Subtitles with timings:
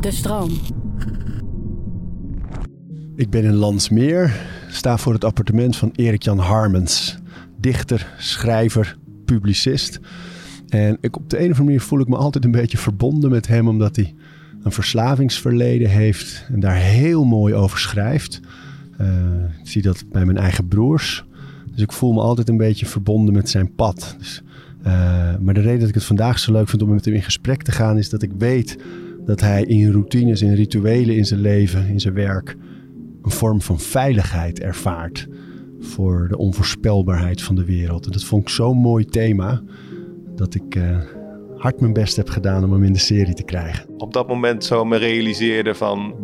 [0.00, 0.50] De stroom.
[3.14, 7.18] Ik ben in Landsmeer, sta voor het appartement van Erik-Jan Harmens.
[7.60, 10.00] Dichter, schrijver, publicist.
[10.68, 13.30] En ik, op de een of andere manier voel ik me altijd een beetje verbonden
[13.30, 14.14] met hem, omdat hij
[14.62, 18.40] een verslavingsverleden heeft en daar heel mooi over schrijft.
[19.00, 19.08] Uh,
[19.62, 21.24] ik zie dat bij mijn eigen broers.
[21.72, 24.16] Dus ik voel me altijd een beetje verbonden met zijn pad.
[24.18, 24.42] Dus,
[24.86, 27.22] uh, maar de reden dat ik het vandaag zo leuk vind om met hem in
[27.22, 28.78] gesprek te gaan, is dat ik weet
[29.30, 32.56] dat hij in routines, in rituelen in zijn leven, in zijn werk,
[33.22, 35.28] een vorm van veiligheid ervaart
[35.78, 38.06] voor de onvoorspelbaarheid van de wereld.
[38.06, 39.62] En dat vond ik zo'n mooi thema
[40.34, 40.98] dat ik uh,
[41.56, 43.88] hard mijn best heb gedaan om hem in de serie te krijgen.
[43.96, 46.14] Op dat moment zo me realiseerde van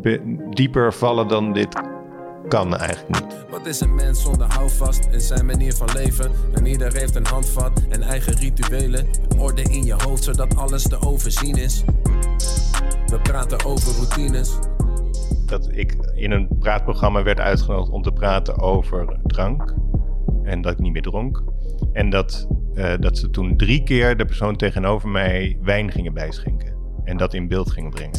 [0.51, 1.96] dieper vallen dan dit
[2.49, 3.47] kan eigenlijk niet.
[3.51, 6.31] Wat is een mens zonder houvast in zijn manier van leven?
[6.55, 9.07] En ieder heeft een handvat en eigen rituelen.
[9.39, 11.85] Orde in je hoofd zodat alles te overzien is.
[13.07, 14.59] We praten over routines.
[15.47, 19.75] Dat ik in een praatprogramma werd uitgenodigd om te praten over drank.
[20.43, 21.43] En dat ik niet meer dronk.
[21.93, 26.75] En dat, uh, dat ze toen drie keer de persoon tegenover mij wijn gingen bijschenken.
[27.05, 28.19] En dat in beeld gingen brengen.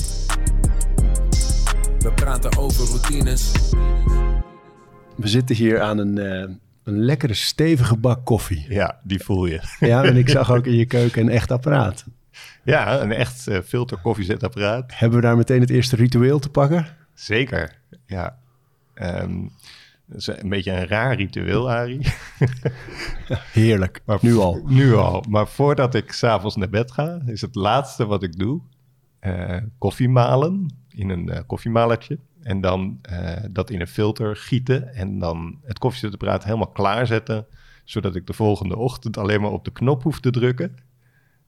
[2.00, 3.72] We praten over routines.
[5.16, 8.66] We zitten hier aan een, uh, een lekkere stevige bak koffie.
[8.70, 9.62] Ja, die voel je.
[9.80, 12.06] Ja, en ik zag ook in je keuken een echt apparaat.
[12.64, 14.92] Ja, een echt uh, filter koffiezetapparaat.
[14.94, 16.88] Hebben we daar meteen het eerste ritueel te pakken?
[17.14, 17.76] Zeker,
[18.06, 18.38] ja.
[18.96, 19.52] Um,
[20.06, 22.08] dat is een beetje een raar ritueel, Arie.
[23.54, 24.62] Heerlijk, maar nu al.
[24.66, 25.24] Nu al.
[25.30, 28.62] Maar voordat ik s'avonds naar bed ga, is het laatste wat ik doe...
[29.22, 32.20] Uh, koffie malen in een uh, koffiemalertje.
[32.42, 34.94] En dan uh, dat in een filter gieten.
[34.94, 37.46] En dan het koffiezetapparaat helemaal klaarzetten.
[37.84, 40.76] Zodat ik de volgende ochtend alleen maar op de knop hoef te drukken.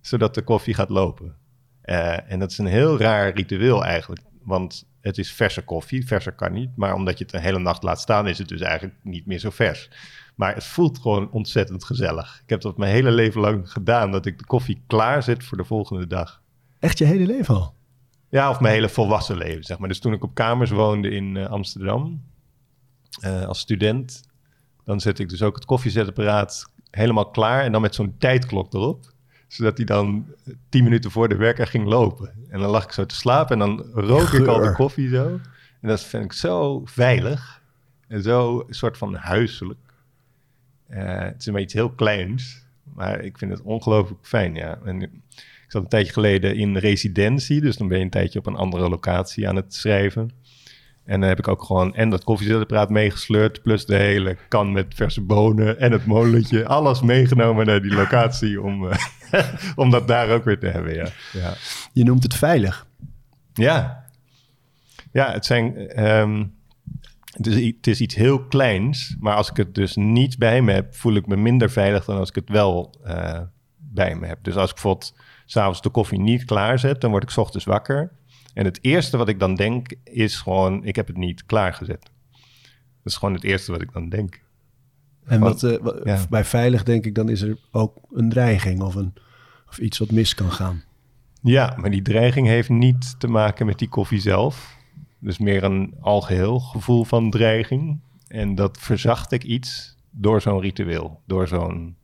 [0.01, 1.35] Zodat de koffie gaat lopen.
[1.81, 4.21] en dat is een heel raar ritueel eigenlijk.
[4.43, 6.07] Want het is verse koffie.
[6.07, 6.75] Verser kan niet.
[6.75, 9.39] Maar omdat je het een hele nacht laat staan, is het dus eigenlijk niet meer
[9.39, 9.89] zo vers.
[10.35, 12.39] Maar het voelt gewoon ontzettend gezellig.
[12.43, 14.11] Ik heb dat mijn hele leven lang gedaan.
[14.11, 16.41] Dat ik de koffie klaarzet voor de volgende dag.
[16.79, 17.75] Echt je hele leven al?
[18.29, 19.87] Ja, of mijn hele volwassen leven, zeg maar.
[19.87, 22.23] Dus toen ik op kamers woonde in uh, Amsterdam
[23.23, 24.23] uh, als student,
[24.83, 29.13] dan zette ik dus ook het koffiezetapparaat helemaal klaar en dan met zo'n tijdklok erop
[29.49, 30.25] zodat hij dan
[30.69, 32.33] tien minuten voor de werker ging lopen.
[32.49, 35.39] En dan lag ik zo te slapen en dan rook ik al de koffie zo.
[35.81, 37.61] En dat vind ik zo veilig
[38.07, 39.79] en zo een soort van huiselijk.
[40.89, 44.79] Uh, het is een beetje heel kleins, maar ik vind het ongelooflijk fijn, ja.
[44.83, 45.23] En
[45.69, 48.55] ik zat een tijdje geleden in residentie, dus dan ben je een tijdje op een
[48.55, 50.31] andere locatie aan het schrijven.
[51.05, 54.95] En dan heb ik ook gewoon en dat koffiezetapparaat meegesleurd, plus de hele kan met
[54.95, 56.65] verse bonen en het molentje.
[56.65, 58.93] Alles meegenomen naar die locatie om, uh,
[59.75, 61.07] om dat daar ook weer te hebben, ja.
[61.33, 61.53] ja.
[61.93, 62.87] Je noemt het veilig.
[63.53, 64.05] Ja.
[65.11, 65.99] Ja, het zijn...
[66.05, 66.53] Um,
[67.31, 70.71] het is, het is, iets heel kleins, maar als ik het dus niet bij me
[70.71, 73.39] heb, voel ik me minder veilig dan als ik het wel uh,
[73.77, 74.43] bij me heb.
[74.43, 75.13] Dus als ik bijvoorbeeld
[75.51, 78.11] s'avonds de koffie niet klaarzet, dan word ik s ochtends wakker.
[78.53, 82.01] En het eerste wat ik dan denk is gewoon, ik heb het niet klaargezet.
[83.03, 84.41] Dat is gewoon het eerste wat ik dan denk.
[85.25, 86.25] En wat, uh, wat ja.
[86.29, 89.13] bij veilig denk ik, dan is er ook een dreiging of, een,
[89.67, 90.83] of iets wat mis kan gaan.
[91.41, 94.77] Ja, maar die dreiging heeft niet te maken met die koffie zelf.
[95.19, 97.99] Dus meer een algeheel gevoel van dreiging.
[98.27, 101.95] En dat verzacht ik iets door zo'n ritueel, door zo'n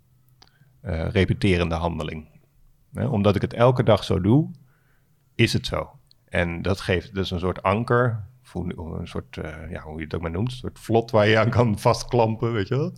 [0.83, 2.34] uh, repeterende handeling.
[2.95, 4.51] Omdat ik het elke dag zo doe,
[5.35, 5.89] is het zo.
[6.25, 10.31] En dat geeft dus een soort anker, een soort, uh, ja, hoe je het maar
[10.31, 12.93] noemt, een soort vlot waar je aan kan vastklampen, weet je wel.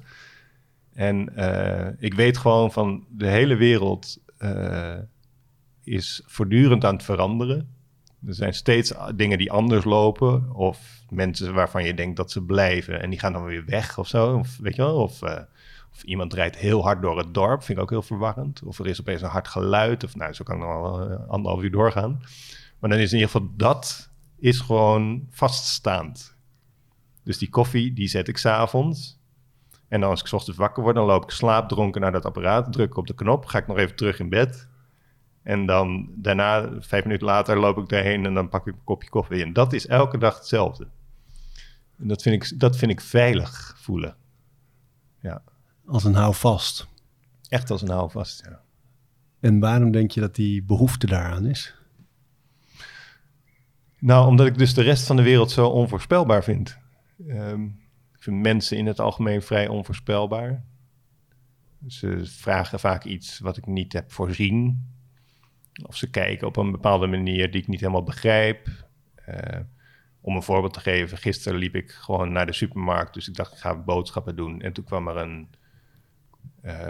[0.94, 4.98] En uh, ik weet gewoon van de hele wereld uh,
[5.84, 7.76] is voortdurend aan het veranderen.
[8.28, 13.02] Er zijn steeds dingen die anders lopen, of mensen waarvan je denkt dat ze blijven
[13.02, 15.20] en die gaan dan weer weg of zo, of, weet je wel, of,
[15.98, 18.64] of iemand rijdt heel hard door het dorp, vind ik ook heel verwarrend.
[18.64, 21.64] Of er is opeens een hard geluid, of nou, zo kan ik nog wel anderhalf
[21.64, 22.22] uur doorgaan.
[22.80, 26.38] Maar dan is in ieder geval dat is gewoon vaststaand.
[27.24, 29.20] Dus die koffie, die zet ik s'avonds.
[29.88, 32.74] En dan als ik s ochtends wakker word, dan loop ik slaapdronken naar dat apparaat,
[32.74, 34.68] druk op de knop, ga ik nog even terug in bed.
[35.44, 39.10] En dan daarna, vijf minuten later, loop ik daarheen en dan pak ik een kopje
[39.10, 39.44] koffie.
[39.44, 40.88] En dat is elke dag hetzelfde.
[42.00, 44.16] En dat vind ik, dat vind ik veilig voelen.
[45.22, 45.42] Ja.
[45.88, 46.88] Als een houvast.
[47.50, 48.62] Echt als een houvast, ja.
[49.40, 51.76] En waarom denk je dat die behoefte daaraan is?
[54.00, 56.78] Nou, omdat ik dus de rest van de wereld zo onvoorspelbaar vind.
[57.28, 57.80] Um,
[58.16, 60.66] ik vind mensen in het algemeen vrij onvoorspelbaar.
[61.88, 64.92] Ze vragen vaak iets wat ik niet heb voorzien.
[65.86, 68.70] Of ze kijken op een bepaalde manier die ik niet helemaal begrijp.
[69.16, 69.60] Eh,
[70.22, 73.14] om een voorbeeld te geven, gisteren liep ik gewoon naar de supermarkt.
[73.14, 74.62] Dus ik dacht, ik ga boodschappen doen.
[74.62, 75.50] En toen kwam er een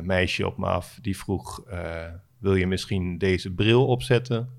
[0.01, 2.05] meisje op me af die vroeg: eh,
[2.37, 4.49] Wil je misschien deze bril opzetten?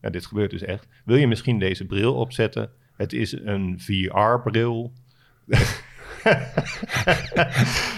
[0.00, 0.86] Ja, dit gebeurt dus echt.
[1.04, 2.70] Wil je misschien deze bril opzetten?
[2.96, 4.92] Het is een VR-bril.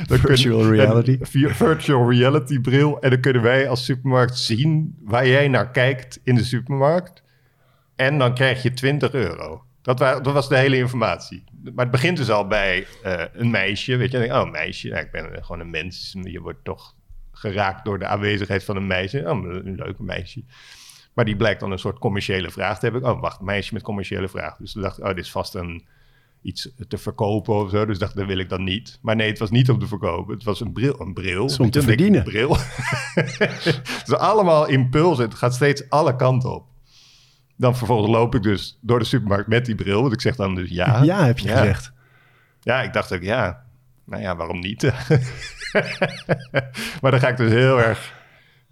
[0.09, 1.19] Virtual reality.
[1.51, 3.01] virtual reality bril.
[3.01, 7.23] En dan kunnen wij als supermarkt zien waar jij naar kijkt in de supermarkt.
[7.97, 9.65] En dan krijg je 20 euro.
[9.83, 11.45] Dat, wa- dat was de hele informatie.
[11.63, 13.97] Maar het begint dus al bij eh, een meisje.
[13.97, 14.89] Weet je, denk oh, een meisje.
[14.89, 16.17] Ik ben gewoon een mens.
[16.23, 16.95] Je wordt toch
[17.33, 19.19] geraakt door de aanwezigheid van een meisje.
[19.19, 20.45] Oh, een leuke meisje.
[21.15, 23.11] Maar die blijkt dan een soort commerciële vraag te hebben.
[23.11, 24.57] Oh, wacht, meisje met commerciële vraag.
[24.57, 25.87] Dus toen dacht ik, oh, dit is vast een,
[26.43, 27.87] iets te verkopen of zo.
[27.87, 28.99] Dus dacht, dat wil ik dan niet.
[29.03, 30.35] Maar nee, het was niet om te verkopen.
[30.35, 31.01] Het was een bril.
[31.01, 31.45] Een bril.
[31.45, 32.19] is om te verdienen.
[32.19, 32.57] Een bril.
[33.15, 35.25] het is allemaal impulsen.
[35.25, 36.70] Het gaat steeds alle kanten op.
[37.61, 40.01] Dan vervolgens loop ik dus door de supermarkt met die bril.
[40.01, 41.03] Want ik zeg dan dus ja.
[41.03, 41.59] Ja, heb je Ja.
[41.59, 41.93] gezegd.
[42.61, 43.63] Ja, ik dacht ook ja.
[44.05, 44.83] Nou ja, waarom niet?
[47.01, 48.15] maar dan ga ik dus heel erg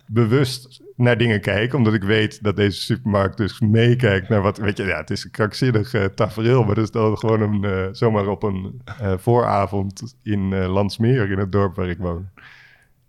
[0.07, 1.79] bewust naar dingen kijken.
[1.79, 4.59] Omdat ik weet dat deze supermarkt dus meekijkt naar wat...
[4.59, 6.65] Weet je, ja, het is een krankzinnig eh, tafereel.
[6.65, 11.39] Maar dat is dan gewoon een, eh, zomaar op een eh, vooravond in Landsmeer, in
[11.39, 12.29] het dorp waar ik woon.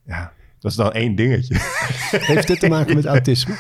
[0.06, 1.56] Ja, dat is dan één dingetje.
[2.12, 3.56] Heeft dit te maken met autisme?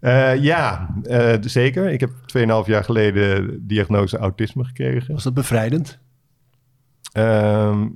[0.00, 1.88] Eh, ja, eh, zeker.
[1.88, 5.14] Ik heb 2,5 jaar geleden diagnose autisme gekregen.
[5.14, 5.98] Was dat bevrijdend?
[7.12, 7.88] Ehm,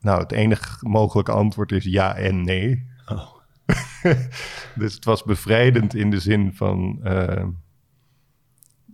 [0.00, 2.86] nou, het enige mogelijke antwoord is ja en nee.
[3.06, 3.36] Oh.
[4.74, 6.98] Dus het was bevrijdend in de zin van...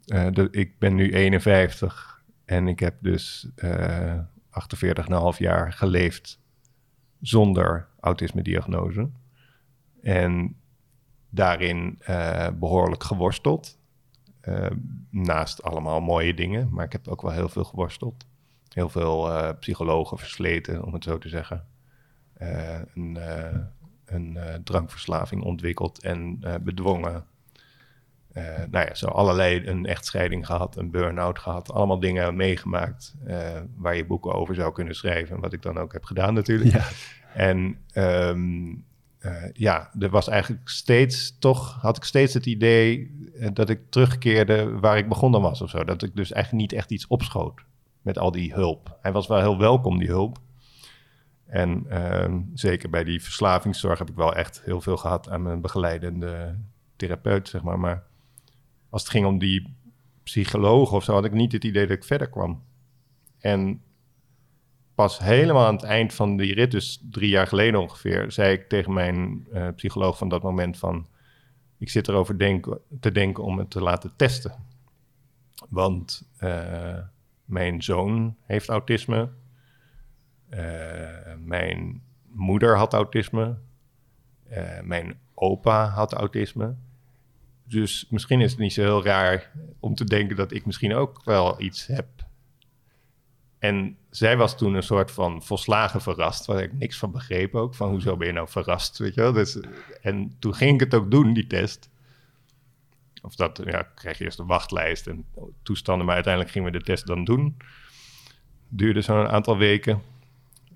[0.06, 4.18] de, ik ben nu 51 en ik heb dus eh
[4.54, 6.40] 48,5 jaar geleefd
[7.20, 9.10] zonder autisme-diagnose.
[10.02, 10.56] En
[11.34, 13.78] daarin eh, behoorlijk geworsteld.
[14.40, 14.70] Eh,
[15.10, 18.26] naast allemaal mooie dingen, maar ik heb ook wel heel veel geworsteld.
[18.68, 21.66] Heel veel eh, psychologen versleten, om het zo te zeggen.
[22.94, 23.18] Een
[24.04, 27.24] een drankverslaving ontwikkeld en bedwongen.
[28.70, 31.72] Nou ja, zo allerlei, een echtscheiding gehad, een burn-out gehad.
[31.72, 33.14] Allemaal dingen meegemaakt
[33.76, 35.40] waar je boeken over zou kunnen schrijven.
[35.40, 36.72] Wat ik dan ook heb gedaan natuurlijk.
[36.72, 36.84] Ja.
[37.34, 38.76] En ehm, eh,
[39.52, 44.78] ja, er was eigenlijk steeds, toch had ik steeds het idee eh, dat ik terugkeerde
[44.78, 45.84] waar ik begonnen was of zo.
[45.84, 47.64] Dat ik dus eigenlijk niet echt iets opschoot
[48.02, 48.98] met al die hulp.
[49.00, 50.38] Hij was wel heel welkom, die hulp.
[51.46, 55.60] En ehm, zeker bij die verslavingszorg heb ik wel echt heel veel gehad aan mijn
[55.60, 56.58] begeleidende
[56.96, 57.78] therapeut, zeg maar.
[57.78, 58.02] Maar
[58.90, 59.76] als het ging om die
[60.22, 62.62] psycholoog of zo, had ik niet het idee dat ik verder kwam.
[63.38, 63.82] En
[64.94, 68.68] pas helemaal aan het eind van die rit, dus drie jaar geleden ongeveer, zei ik
[68.68, 71.06] tegen mijn eh, psycholoog van dat moment van...
[71.78, 72.36] ik zit erover
[73.00, 74.54] te denken om het te laten testen.
[75.68, 76.98] Want eh,
[77.44, 79.30] mijn zoon heeft autisme.
[80.48, 83.56] Eh, mijn moeder had autisme.
[84.82, 86.74] Mijn opa had autisme.
[87.64, 89.50] Dus misschien is het niet zo heel raar
[89.80, 92.06] om te denken dat ik misschien ook wel iets heb.
[93.64, 97.74] En zij was toen een soort van volslagen verrast, waar ik niks van begreep ook.
[97.74, 99.32] Van hoezo ben je nou verrast, weet je wel?
[99.32, 99.58] Dus,
[100.02, 101.88] en toen ging ik het ook doen, die test.
[103.22, 105.24] Of dat, ja, kreeg je eerst een wachtlijst en
[105.62, 106.06] toestanden.
[106.06, 107.56] Maar uiteindelijk gingen we de test dan doen.
[108.68, 110.02] Duurde zo'n aantal weken,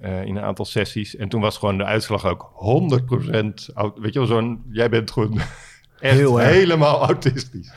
[0.00, 1.16] eh, in een aantal sessies.
[1.16, 5.10] En toen was gewoon de uitslag ook 100% aut- Weet je wel, zo'n, jij bent
[5.10, 5.38] gewoon
[6.00, 7.72] echt Heel helemaal autistisch.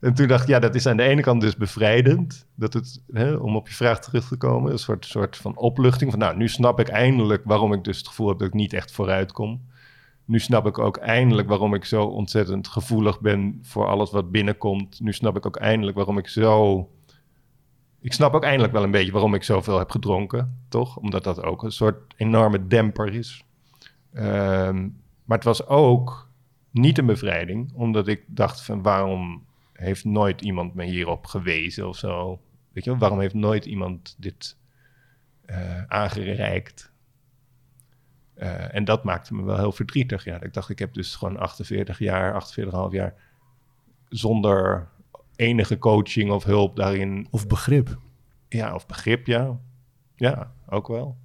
[0.00, 2.46] En toen dacht ik, ja, dat is aan de ene kant dus bevrijdend.
[2.54, 6.10] Dat het, hè, om op je vraag terug te komen, een soort, soort van opluchting.
[6.10, 8.72] Van nou, nu snap ik eindelijk waarom ik dus het gevoel heb dat ik niet
[8.72, 9.68] echt vooruit kom.
[10.24, 15.00] Nu snap ik ook eindelijk waarom ik zo ontzettend gevoelig ben voor alles wat binnenkomt.
[15.00, 16.88] Nu snap ik ook eindelijk waarom ik zo.
[18.00, 20.96] Ik snap ook eindelijk wel een beetje waarom ik zoveel heb gedronken, toch?
[20.96, 23.44] Omdat dat ook een soort enorme demper is.
[24.12, 24.88] Ehm,
[25.24, 26.28] maar het was ook
[26.70, 29.48] niet een bevrijding, omdat ik dacht van waarom
[29.80, 32.40] heeft nooit iemand me hierop gewezen of zo?
[32.72, 34.56] Weet je wel, waarom heeft nooit iemand dit
[35.46, 36.92] eh, aangereikt?
[38.34, 40.24] Eh, en dat maakte me wel heel verdrietig.
[40.24, 43.14] Ja, ik dacht, ik heb dus gewoon 48 jaar, 48,5 jaar
[44.08, 44.88] zonder
[45.36, 47.26] enige coaching of hulp daarin.
[47.30, 47.98] Of begrip?
[48.48, 49.60] Ja, of begrip, ja.
[50.16, 51.16] Ja, ook wel.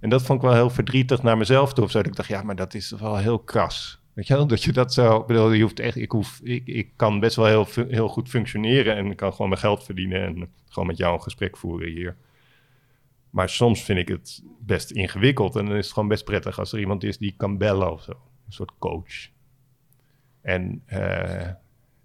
[0.00, 1.84] En dat vond ik wel heel verdrietig naar mezelf toe.
[1.84, 1.98] Of zo.
[1.98, 4.01] Ik dacht, ja, maar dat is wel heel kras.
[4.12, 5.24] Weet je wel, dat je dat zo...
[5.24, 5.96] Bedoel, je hoeft echt...
[5.96, 8.96] Ik, hoef, ik, ik kan best wel heel, heel goed functioneren...
[8.96, 10.22] en ik kan gewoon mijn geld verdienen...
[10.22, 12.16] en gewoon met jou een gesprek voeren hier.
[13.30, 15.56] Maar soms vind ik het best ingewikkeld...
[15.56, 18.02] en dan is het gewoon best prettig als er iemand is die kan bellen of
[18.02, 18.12] zo.
[18.46, 19.30] Een soort coach.
[20.40, 21.48] En uh,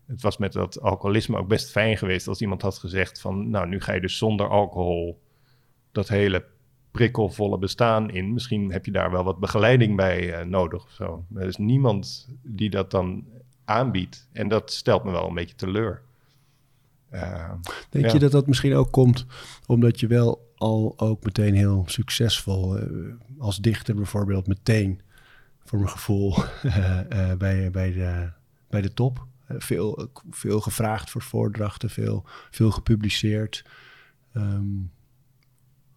[0.08, 3.68] het was met dat alcoholisme ook best fijn geweest als iemand had gezegd van, nou,
[3.68, 5.22] nu ga je dus zonder alcohol
[5.92, 6.46] dat hele
[6.98, 8.34] prikkelvolle bestaan in.
[8.34, 11.25] Misschien heb je daar wel wat begeleiding bij uh, nodig of zo.
[11.36, 13.25] Er is niemand die dat dan
[13.66, 14.30] aanbiedt.
[14.32, 16.01] En dat stelt me wel een beetje teleur.
[17.13, 17.51] Uh,
[17.89, 18.13] Denk ja.
[18.13, 19.25] je dat dat misschien ook komt
[19.66, 25.01] omdat je wel al ook meteen heel succesvol, uh, als dichter bijvoorbeeld, meteen
[25.63, 26.36] voor mijn gevoel
[27.38, 28.30] bij, bij, de,
[28.70, 33.66] bij de top eh, veel, veel gevraagd voor voordrachten, veel, veel gepubliceerd.
[34.34, 34.66] Ehm,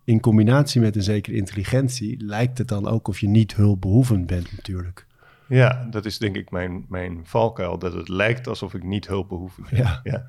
[0.05, 4.53] in combinatie met een zekere intelligentie lijkt het dan ook of je niet hulpbehoevend bent
[4.57, 5.07] natuurlijk.
[5.49, 9.71] Ja, dat is denk ik mijn, mijn valkuil, dat het lijkt alsof ik niet hulpbehoevend
[9.71, 9.79] ben.
[9.79, 10.01] Ja.
[10.03, 10.27] ja.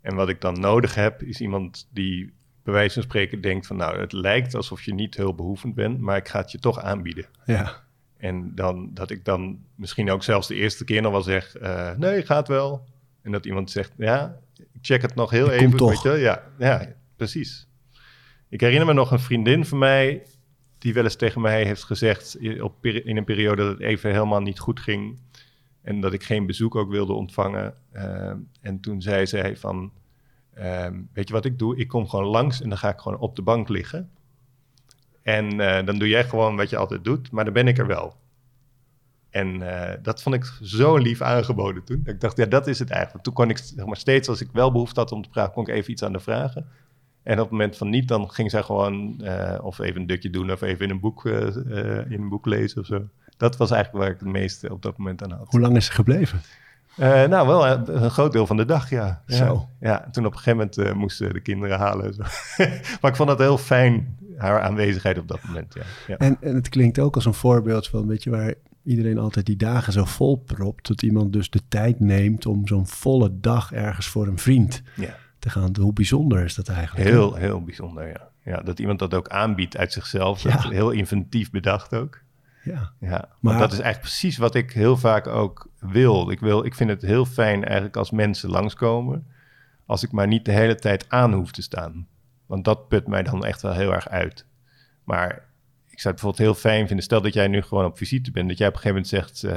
[0.00, 3.76] En wat ik dan nodig heb, is iemand die bij wijze van spreken denkt van
[3.76, 7.26] nou, het lijkt alsof je niet hulpbehoevend bent, maar ik ga het je toch aanbieden.
[7.44, 7.82] Ja.
[8.16, 11.90] En dan, dat ik dan misschien ook zelfs de eerste keer nog wel zeg: uh,
[11.96, 12.84] nee, gaat wel.
[13.22, 15.76] En dat iemand zegt: ja, ik check het nog heel even.
[15.76, 16.02] Toch.
[16.02, 16.20] Weet je?
[16.20, 17.67] Ja, ja, precies.
[18.48, 20.26] Ik herinner me nog een vriendin van mij
[20.78, 24.58] die wel eens tegen mij heeft gezegd in een periode dat het even helemaal niet
[24.58, 25.18] goed ging
[25.82, 27.74] en dat ik geen bezoek ook wilde ontvangen.
[27.92, 29.92] Uh, en toen zei zij van,
[30.58, 31.76] uh, weet je wat ik doe?
[31.76, 34.10] Ik kom gewoon langs en dan ga ik gewoon op de bank liggen.
[35.22, 37.86] En uh, dan doe jij gewoon wat je altijd doet, maar dan ben ik er
[37.86, 38.14] wel.
[39.30, 42.02] En uh, dat vond ik zo lief aangeboden toen.
[42.04, 43.24] Ik dacht, ja, dat is het eigenlijk.
[43.24, 45.62] Toen kon ik zeg maar, steeds, als ik wel behoefte had om te praten, kon
[45.62, 46.66] ik even iets aan de vragen.
[47.22, 50.30] En op het moment van niet, dan ging zij gewoon uh, of even een dutje
[50.30, 53.08] doen of even in een boek, in een boek lezen of zo.
[53.36, 55.46] Dat was eigenlijk waar ik het meeste op dat moment aan had.
[55.48, 56.40] Hoe lang is ze gebleven?
[56.98, 59.22] Uh, nou, wel een groot deel van de dag, ja.
[59.26, 59.68] Zo.
[59.80, 62.14] Ja, toen op een gegeven moment moesten de kinderen halen.
[62.14, 62.22] Zo.
[63.00, 65.82] maar ik vond dat heel fijn, haar aanwezigheid op dat moment, ja.
[66.06, 66.16] ja.
[66.16, 69.56] En, en het klinkt ook als een voorbeeld van, weet je, waar iedereen altijd die
[69.56, 74.06] dagen zo vol propt, dat iemand dus de tijd neemt om zo'n volle dag ergens
[74.06, 75.16] voor een vriend ja.
[75.38, 75.76] Te gaan.
[75.80, 77.08] Hoe bijzonder is dat eigenlijk?
[77.08, 78.28] Heel, heel bijzonder, ja.
[78.44, 78.60] ja.
[78.60, 80.42] Dat iemand dat ook aanbiedt uit zichzelf.
[80.42, 80.68] Ja.
[80.68, 82.20] Heel inventief bedacht ook.
[82.62, 82.92] Ja.
[83.00, 86.30] ja, maar dat is eigenlijk precies wat ik heel vaak ook wil.
[86.30, 86.64] Ik, wil.
[86.64, 89.26] ik vind het heel fijn eigenlijk als mensen langskomen,
[89.86, 92.06] als ik maar niet de hele tijd aan hoef te staan.
[92.46, 94.46] Want dat put mij dan echt wel heel erg uit.
[95.04, 95.48] Maar
[95.88, 98.48] ik zou het bijvoorbeeld heel fijn vinden, stel dat jij nu gewoon op visite bent,
[98.48, 99.52] dat jij op een gegeven moment zegt, uh,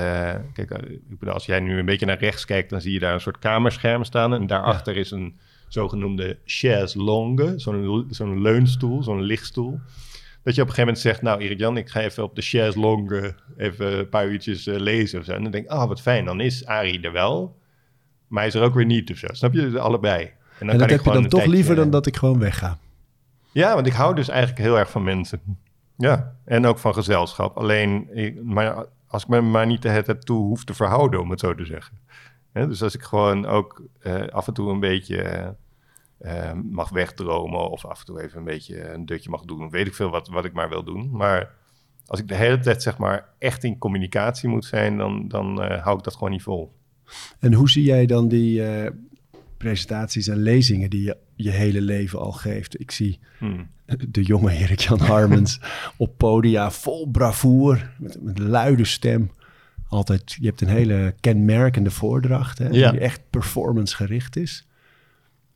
[0.54, 0.72] kijk,
[1.10, 3.22] ik bedoel, als jij nu een beetje naar rechts kijkt, dan zie je daar een
[3.22, 5.00] soort kamerscherm staan en daarachter ja.
[5.00, 5.40] is een
[5.74, 9.80] zogenoemde chaise longue, zo'n zo'n leunstoel, zo'n lichtstoel.
[10.44, 12.80] Dat je op een gegeven moment zegt, nou Erik-Jan, ik ga even op de chaise
[12.80, 15.32] longue even een paar uurtjes uh, lezen of zo.
[15.32, 17.58] En dan denk ik, ah, oh, wat fijn, dan is Arie er wel,
[18.28, 19.28] maar hij is er ook weer niet of zo.
[19.32, 19.80] Snap je?
[19.80, 20.24] Allebei.
[20.24, 22.78] En, dan en dat heb je dan toch liever dan dat ik gewoon wegga?
[23.52, 25.42] Ja, want ik hou dus eigenlijk heel erg van mensen.
[25.98, 27.58] Ja, en ook van gezelschap.
[27.58, 31.30] Alleen, ik, maar als ik me maar niet de tijd toe hoef te verhouden, om
[31.30, 31.98] het zo te zeggen.
[32.54, 35.56] dus als ik gewoon ook uh, af en toe een beetje
[36.26, 39.70] uh, mag wegdromen of af en toe even een beetje een dutje mag doen.
[39.70, 41.10] Weet ik veel wat, wat ik maar wil doen.
[41.12, 41.54] Maar
[42.06, 45.84] als ik de hele tijd zeg maar echt in communicatie moet zijn, dan, dan uh,
[45.84, 46.74] hou ik dat gewoon niet vol.
[47.40, 48.90] En hoe zie jij dan die uh,
[49.58, 52.80] presentaties en lezingen die je je hele leven al geeft?
[52.80, 53.70] Ik zie hmm.
[54.10, 55.60] de jonge Erik-Jan Harmens
[55.98, 59.32] op podia vol bravoer, met, met luide stem.
[59.88, 62.92] Altijd, je hebt een hele kenmerkende voordracht, hè, ja.
[62.92, 64.68] die echt performance gericht is.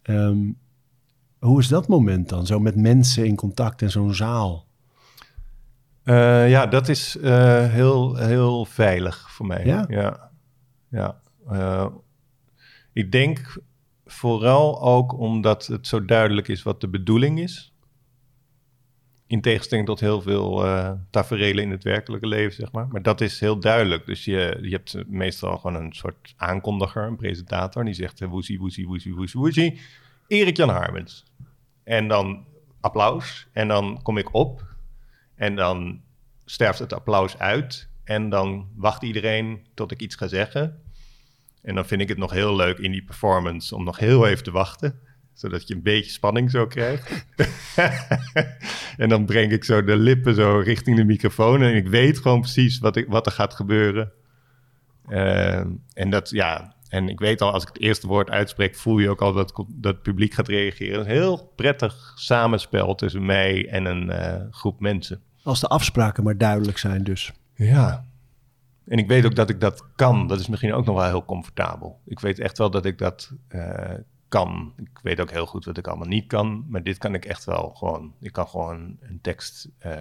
[0.09, 0.57] Um,
[1.39, 2.45] hoe is dat moment dan?
[2.45, 4.65] Zo met mensen in contact in zo'n zaal?
[6.03, 9.65] Uh, ja, dat is uh, heel, heel veilig voor mij.
[9.65, 9.85] Ja?
[9.87, 10.31] Ja.
[10.89, 11.21] ja.
[11.51, 11.85] Uh,
[12.93, 13.57] ik denk
[14.05, 17.74] vooral ook omdat het zo duidelijk is wat de bedoeling is.
[19.27, 22.87] In tegenstelling tot heel veel uh, taferelen in het werkelijke leven, zeg maar.
[22.87, 24.05] Maar dat is heel duidelijk.
[24.05, 27.85] Dus je, je hebt meestal gewoon een soort aankondiger, een presentator.
[27.85, 29.81] Die zegt woezie, woezie, woezie, woezie, woezie.
[30.27, 31.25] Erik-Jan Harmens.
[31.83, 32.45] En dan
[32.79, 33.47] applaus.
[33.51, 34.63] En dan kom ik op.
[35.35, 36.01] En dan
[36.45, 37.89] sterft het applaus uit.
[38.03, 40.81] En dan wacht iedereen tot ik iets ga zeggen.
[41.61, 44.43] En dan vind ik het nog heel leuk in die performance om nog heel even
[44.43, 44.99] te wachten.
[45.35, 47.25] Zodat je een beetje spanning zo krijgt.
[48.97, 51.61] en dan breng ik zo de lippen zo richting de microfoon.
[51.61, 54.11] En ik weet gewoon precies wat, ik, wat er gaat gebeuren.
[55.09, 55.59] Uh,
[55.93, 59.09] en dat, ja, en ik weet al, als ik het eerste woord uitspreek, voel je
[59.09, 60.99] ook al dat, dat het publiek gaat reageren.
[60.99, 65.21] Een heel prettig samenspel tussen mij en een uh, groep mensen.
[65.43, 67.33] Als de afspraken maar duidelijk zijn dus.
[67.55, 68.05] Ja.
[68.85, 70.27] En ik weet ook dat ik dat kan.
[70.27, 71.99] Dat is misschien ook nog wel heel comfortabel.
[72.05, 73.93] Ik weet echt wel dat ik dat uh,
[74.27, 74.73] kan.
[74.77, 76.65] Ik weet ook heel goed wat ik allemaal niet kan.
[76.69, 78.13] Maar dit kan ik echt wel gewoon.
[78.19, 79.93] Ik kan gewoon een tekst uh,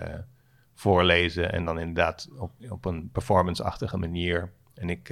[0.74, 4.52] voorlezen en dan inderdaad op, op een performance-achtige manier.
[4.74, 5.10] En ik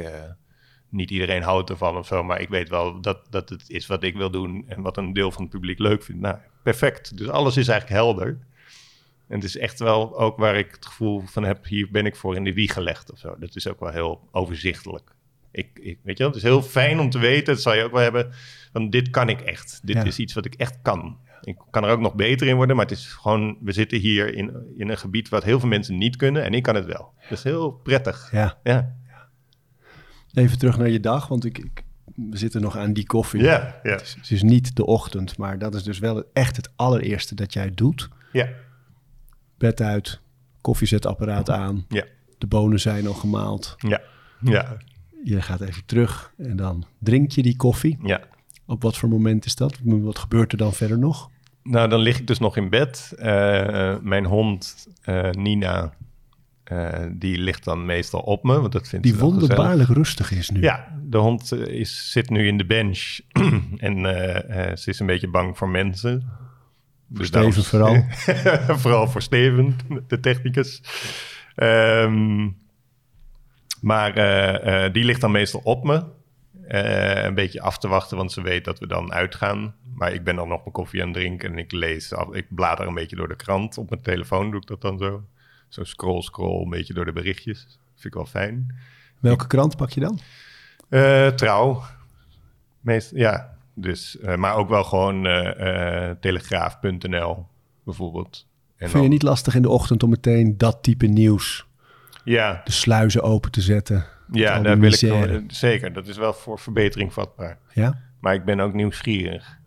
[0.92, 4.02] niet iedereen houdt ervan of zo, maar ik weet wel dat, dat het is wat
[4.02, 6.20] ik wil doen en wat een deel van het publiek leuk vindt.
[6.20, 7.16] Nou, perfect.
[7.16, 8.38] Dus alles is eigenlijk helder.
[9.26, 12.16] En het is echt wel ook waar ik het gevoel van heb, hier ben ik
[12.16, 13.36] voor in de wieg gelegd of zo.
[13.38, 15.14] Dat is ook wel heel overzichtelijk.
[15.52, 17.92] Ik, ik, weet je het is heel fijn om te weten, dat zal je ook
[17.92, 18.32] wel hebben,
[18.72, 19.80] van dit kan ik echt.
[19.84, 20.04] Dit Ja.
[20.04, 21.18] is iets wat ik echt kan.
[21.42, 24.34] Ik kan er ook nog beter in worden, maar het is gewoon, we zitten hier
[24.34, 27.12] in, in een gebied wat heel veel mensen niet kunnen en ik kan het wel.
[27.28, 28.28] Dat is heel prettig.
[28.32, 28.58] Ja.
[28.62, 28.94] Ja,
[30.34, 31.82] Even terug naar je dag, want ik, ik,
[32.14, 33.42] we zitten nog aan die koffie.
[33.42, 33.90] ja, ja.
[33.90, 37.34] Het is, het is niet de ochtend, maar dat is dus wel echt het allereerste
[37.34, 38.08] dat jij doet.
[38.32, 38.48] Ja,
[39.58, 40.20] Bed uit,
[40.60, 42.04] koffiezetapparaat aan, ja,
[42.38, 43.74] de bonen zijn al gemaald.
[43.78, 44.00] ja,
[44.40, 44.76] ja,
[45.24, 47.98] Je gaat even terug en dan drink je die koffie.
[48.02, 48.20] ja.
[48.66, 49.78] Op wat voor moment is dat?
[49.84, 51.30] Wat gebeurt er dan verder nog?
[51.62, 53.12] Nou, dan lig ik dus nog in bed.
[53.18, 55.92] Eh, mijn hond, eh, Nina,
[56.64, 59.48] eh, die ligt dan meestal op me, want dat vindt Die ze wel gezellig.
[59.48, 60.60] wonderbaarlijk rustig is nu.
[60.60, 63.18] Ja, de hond eh, is, zit nu in de bench
[63.76, 66.30] en eh, eh, ze is een beetje bang voor mensen.
[67.08, 68.06] Dus Steven daarom-
[68.82, 69.76] vooral voor Steven,
[70.06, 70.82] de technicus.
[71.54, 72.48] Ehm,
[73.82, 76.04] maar eh, eh, die ligt dan meestal op me.
[76.66, 79.74] Eh, een beetje af te wachten, want ze weet dat we dan uitgaan.
[79.94, 82.46] Maar ik ben dan nog mijn koffie aan het drinken en ik lees, af, ik
[82.48, 83.78] blader een beetje door de krant.
[83.78, 85.24] Op mijn telefoon doe ik dat dan zo.
[85.68, 87.78] Zo scroll, scroll, een beetje door de berichtjes.
[87.94, 88.74] Vind ik wel fijn.
[89.20, 90.18] Welke krant pak je dan?
[91.36, 91.82] Trouw.
[92.80, 95.22] Meest, ja, dus, maar ook wel gewoon
[96.20, 97.46] telegraaf.nl
[97.84, 98.46] bijvoorbeeld.
[98.76, 101.66] En Vind je niet lastig in de ochtend om meteen dat type nieuws,
[102.24, 104.04] Ja, de sluizen open te zetten?
[104.32, 105.44] ja daar wil ik misère?
[105.46, 105.92] zeker.
[105.92, 107.58] Dat is wel voor verbetering vatbaar.
[107.72, 107.98] Ja?
[108.20, 109.58] Maar ik ben ook nieuwsgierig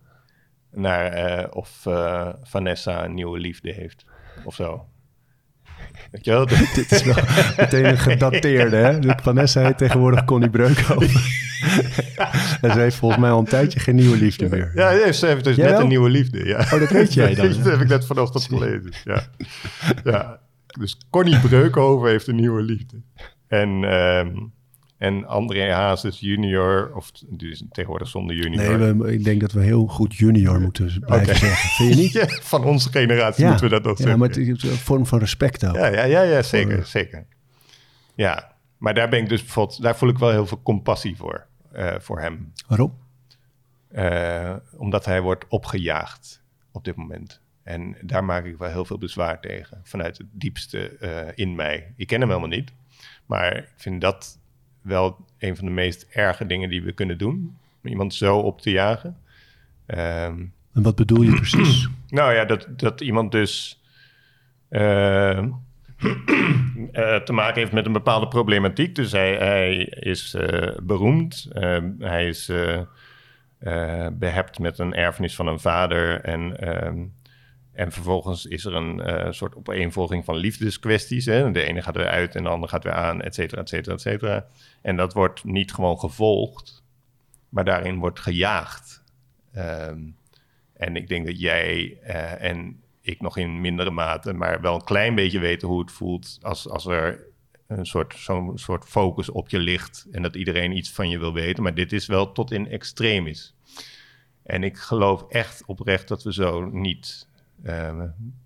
[0.72, 4.06] naar eh, of eh, Vanessa een nieuwe liefde heeft
[4.44, 4.86] of zo.
[6.12, 6.46] Weet je wel?
[6.76, 7.24] Dit is wel
[7.58, 9.00] meteen een gedateerde, hè?
[9.00, 11.22] De Vanessa heet tegenwoordig Connie Breukhoven.
[12.62, 14.72] en ze heeft volgens mij al een tijdje geen nieuwe liefde meer.
[14.76, 15.82] Ja, ja, ze heeft dus Jij net wel?
[15.82, 16.46] een nieuwe liefde.
[16.46, 16.60] Ja.
[16.60, 18.94] Oh, dat weet jij dan, dat heb ik net vanochtend gelezen.
[19.04, 19.24] Ja.
[20.04, 20.40] ja.
[20.80, 23.02] Dus Connie Breukhoven heeft een nieuwe liefde.
[23.48, 24.36] En, ehm,
[24.98, 28.78] en André Hazes junior, of die is tegenwoordig zonder junior.
[28.78, 31.70] Nee, we, ik denk dat we heel goed junior moeten blijven zeggen.
[31.70, 32.12] Vind je niet?
[32.22, 34.20] Ja, van onze generatie moeten we dat nog ja, zeggen.
[34.20, 35.76] maar het is een vorm van respect ook.
[35.76, 37.26] Ja, ja, ja, ja zeker, Voor- zeker.
[38.16, 41.46] Ja, maar daar ben ik dus bijvoorbeeld, daar voel ik wel heel veel compassie voor,
[41.72, 42.52] eh, voor hem.
[42.68, 42.98] Waarom?
[43.88, 47.42] Eh, omdat hij wordt opgejaagd op dit moment.
[47.66, 51.94] En daar maak ik wel heel veel bezwaar tegen, vanuit het diepste eh, in mij.
[51.96, 52.72] Ik ken hem helemaal niet,
[53.26, 54.40] maar ik vind dat
[54.82, 57.58] wel een van de meest erge dingen die we kunnen doen.
[57.84, 59.18] Om iemand zo op te jagen.
[59.86, 61.88] Ehm, En wat bedoel je precies?
[62.10, 63.82] nou ja, dat, dat iemand dus
[64.70, 65.38] eh,
[66.92, 68.96] eh, te maken heeft met een bepaalde problematiek.
[68.96, 72.82] Dus hij, hij is eh, beroemd, eh, hij is eh,
[73.58, 76.60] eh, behept met een erfenis van een vader en...
[76.60, 77.04] ehm,
[77.76, 81.26] en vervolgens is er een eh, soort opeenvolging van liefdeskwesties.
[81.26, 81.52] Hè?
[81.52, 83.96] De ene gaat weer uit en de ander gaat weer aan, et cetera, et cetera,
[83.96, 84.46] et cetera.
[84.82, 86.84] En dat wordt niet gewoon gevolgd,
[87.50, 89.04] maar daarin wordt gejaagd.
[89.52, 90.00] Ehm,
[90.74, 94.84] en ik denk dat jij eh, en ik nog in mindere mate, maar wel een
[94.84, 97.24] klein beetje weten hoe het voelt als, als er
[97.68, 101.34] een soort, zo'n soort focus op je ligt en dat iedereen iets van je wil
[101.34, 101.64] weten.
[101.64, 103.56] Maar dit is wel tot in extreem is.
[104.44, 107.28] En ik geloof echt oprecht dat we zo niet,
[107.66, 108.02] eh,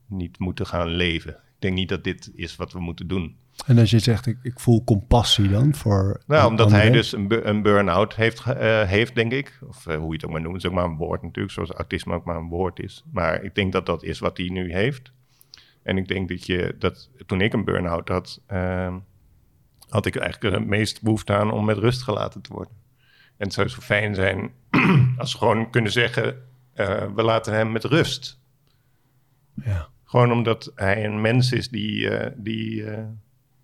[0.07, 1.31] niet moeten gaan leven.
[1.31, 3.37] Ik denk niet dat dit is wat we moeten doen.
[3.65, 6.21] En als je zegt, ik, ik voel compassie dan voor...
[6.27, 6.85] Nou, omdat anderen.
[6.85, 9.59] hij dus een, een burn-out heeft, eh, heeft, denk ik.
[9.67, 10.55] Of eh, hoe je het ook maar noemt.
[10.55, 13.03] Is ook maar een woord natuurlijk, zoals autisme ook maar een woord is.
[13.11, 15.11] Maar ik denk dat dat is wat hij nu heeft.
[15.83, 18.97] En ik denk dat je, dat toen ik een burn-out had, ehm,
[19.89, 22.73] had ik eigenlijk het meest behoefte aan om met rust gelaten te worden.
[23.37, 24.51] En het zou zo fijn zijn
[25.17, 26.35] als we gewoon kunnen zeggen,
[26.73, 28.38] eh, we laten hem met rust.
[29.65, 29.89] Ja.
[30.09, 33.03] Gewoon omdat hij een mens is die, eh, die eh,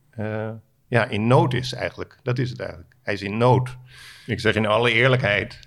[0.10, 0.53] eh,
[0.88, 2.19] ja, in nood is eigenlijk.
[2.23, 2.95] Dat is het eigenlijk.
[3.01, 3.77] Hij is in nood.
[4.25, 5.60] Ik zeg in alle eerlijkheid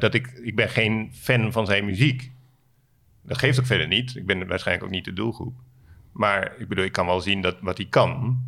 [0.00, 2.32] dat ik, ik ben geen fan van zijn muziek.
[3.22, 4.16] Dat geeft ook verder niet.
[4.16, 5.54] Ik ben waarschijnlijk ook niet de doelgroep.
[6.12, 8.42] Maar ik bedoel, ik kan wel zien dat, wat hij kan.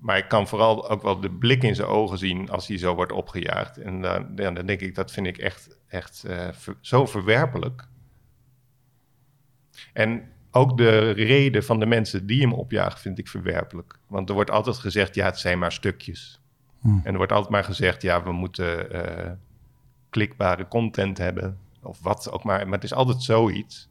[0.00, 2.94] Maar ik kan vooral ook wel de blik in zijn ogen zien als hij zo
[2.94, 3.78] wordt opgejaagd.
[3.78, 6.24] En dan, dan denk ik, dat vind ik echt, echt
[6.80, 7.88] zo verwerpelijk.
[9.98, 13.98] En ook de reden van de mensen die hem opjagen vind ik verwerpelijk.
[14.06, 16.40] Want er wordt altijd gezegd, ja, het zijn maar stukjes.
[16.80, 17.00] Hmm.
[17.04, 19.32] En er wordt altijd maar gezegd, ja, we moeten eh,
[20.10, 21.58] klikbare content hebben.
[21.82, 22.64] Of wat ook maar.
[22.64, 23.88] Maar het is altijd zoiets.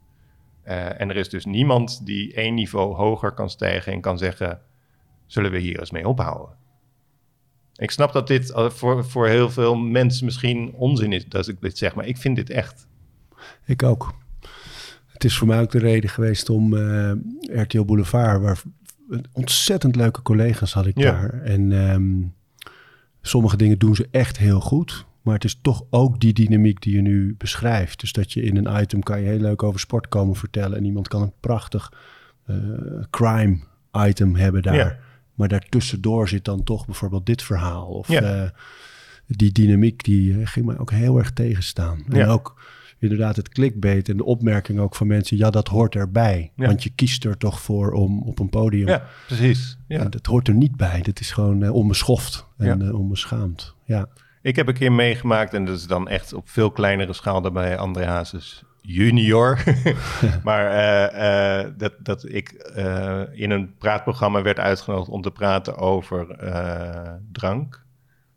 [0.62, 4.60] Eh, en er is dus niemand die één niveau hoger kan stijgen en kan zeggen,
[5.26, 6.56] zullen we hier eens mee ophouden?
[7.74, 11.60] Ik snap dat dit eh, voor, voor heel veel mensen misschien onzin is dat ik
[11.60, 12.86] dit zeg, maar ik vind dit echt.
[13.64, 14.14] Ik ook.
[15.18, 18.60] Het is voor mij ook de reden geweest om uh, RTL Boulevard, waar
[19.32, 21.10] ontzettend leuke collega's had ik Ja.
[21.10, 21.42] daar.
[21.42, 22.16] En ehm,
[23.22, 25.06] sommige dingen doen ze echt heel goed.
[25.22, 28.00] Maar het is toch ook die dynamiek die je nu beschrijft.
[28.00, 30.78] Dus dat je in een item kan je heel leuk over sport komen vertellen.
[30.78, 31.92] En iemand kan een prachtig
[32.44, 32.56] eh,
[33.10, 33.58] crime
[34.06, 34.74] item hebben daar.
[34.74, 34.98] Ja.
[35.34, 37.86] Maar daartussendoor zit dan toch bijvoorbeeld dit verhaal.
[37.86, 38.20] Of Ja.
[38.22, 38.50] eh,
[39.26, 42.04] die dynamiek die eh, ging mij ook heel erg tegenstaan.
[42.08, 42.60] En ook
[42.98, 45.36] inderdaad het clickbait en de opmerking ook van mensen.
[45.36, 46.52] Ja, dat hoort erbij.
[46.56, 46.66] Ja.
[46.66, 48.88] Want je kiest er toch voor om op een podium.
[48.88, 49.78] Ja, precies.
[49.88, 50.04] Ja.
[50.04, 51.02] Dat hoort er niet bij.
[51.02, 52.86] Dat is gewoon eh, onbeschoft en Ja.
[52.86, 53.74] eh, onbeschaamd.
[53.84, 54.06] Ja.
[54.42, 57.52] Ik heb een keer meegemaakt, en dat is dan echt op veel kleinere schaal dan
[57.52, 59.62] bij André Hazes junior.
[60.44, 60.66] maar
[61.12, 62.50] eh, dat, dat ik
[63.32, 66.26] in een praatprogramma werd uitgenodigd om te praten over
[67.32, 67.86] drank.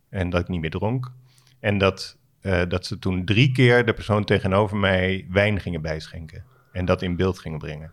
[0.10, 1.12] En dat ik niet meer dronk.
[1.60, 6.44] En dat, eh, dat ze toen drie keer de persoon tegenover mij wijn gingen bijschenken.
[6.72, 7.92] En dat in beeld gingen brengen.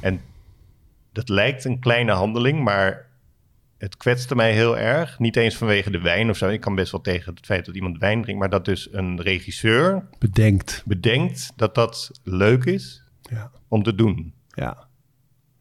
[0.00, 0.20] En
[1.12, 3.06] dat lijkt een kleine handeling, maar
[3.78, 5.18] het kwetste mij heel erg.
[5.18, 6.48] Niet eens vanwege de wijn of zo.
[6.48, 8.40] Ik kan best wel tegen het feit dat iemand wijn drinkt.
[8.40, 10.82] Maar dat dus een regisseur Bedenkt.
[10.86, 13.50] bedenkt dat dat leuk is Ja.
[13.68, 14.34] om te doen.
[14.48, 14.86] Ja.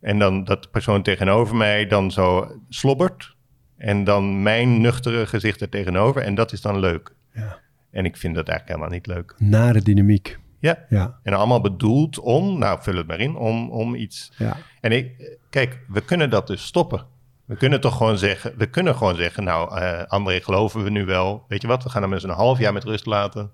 [0.01, 3.35] En dan dat de persoon tegenover mij dan zo slobbert.
[3.77, 6.21] En dan mijn nuchtere gezicht er tegenover.
[6.21, 7.13] En dat is dan leuk.
[7.33, 7.61] ja.
[7.93, 9.35] En ik vind dat eigenlijk helemaal niet leuk.
[9.37, 10.39] Nare dynamiek.
[10.59, 10.85] Ja.
[10.89, 11.19] Ja.
[11.23, 14.31] En allemaal bedoeld om, nou vul het maar in, om, om iets.
[14.37, 14.57] Ja.
[14.81, 17.05] En ik, kijk, we kunnen dat dus stoppen.
[17.45, 21.05] We kunnen toch gewoon zeggen, we kunnen gewoon zeggen, nou, eh André geloven we nu
[21.05, 21.45] wel.
[21.47, 23.51] Weet je wat, we gaan hem eens een half jaar met rust laten.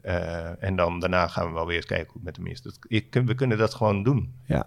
[0.00, 2.62] Eh, en dan daarna gaan we wel weer eens kijken hoe het met hem is.
[2.62, 4.34] Dat, ik, we kunnen dat gewoon doen.
[4.46, 4.66] ja.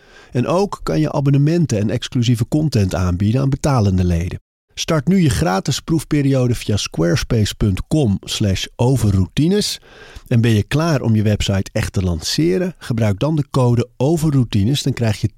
[0.31, 4.39] En ook kan je abonnementen en exclusieve content aanbieden aan betalende leden.
[4.73, 9.81] Start nu je gratis proefperiode via squarespace.com slash overroutines.
[10.27, 12.73] En ben je klaar om je website echt te lanceren?
[12.77, 14.83] Gebruik dan de code overroutines.
[14.83, 15.29] Dan krijg je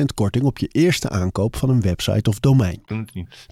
[0.00, 2.82] 10% korting op je eerste aankoop van een website of domein.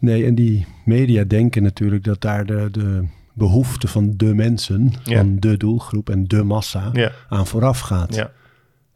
[0.00, 5.16] Nee, en die media denken natuurlijk dat daar de, de behoefte van de mensen, Ja.
[5.18, 8.14] van de doelgroep en de massa Ja, aan vooraf gaat.
[8.14, 8.30] ja,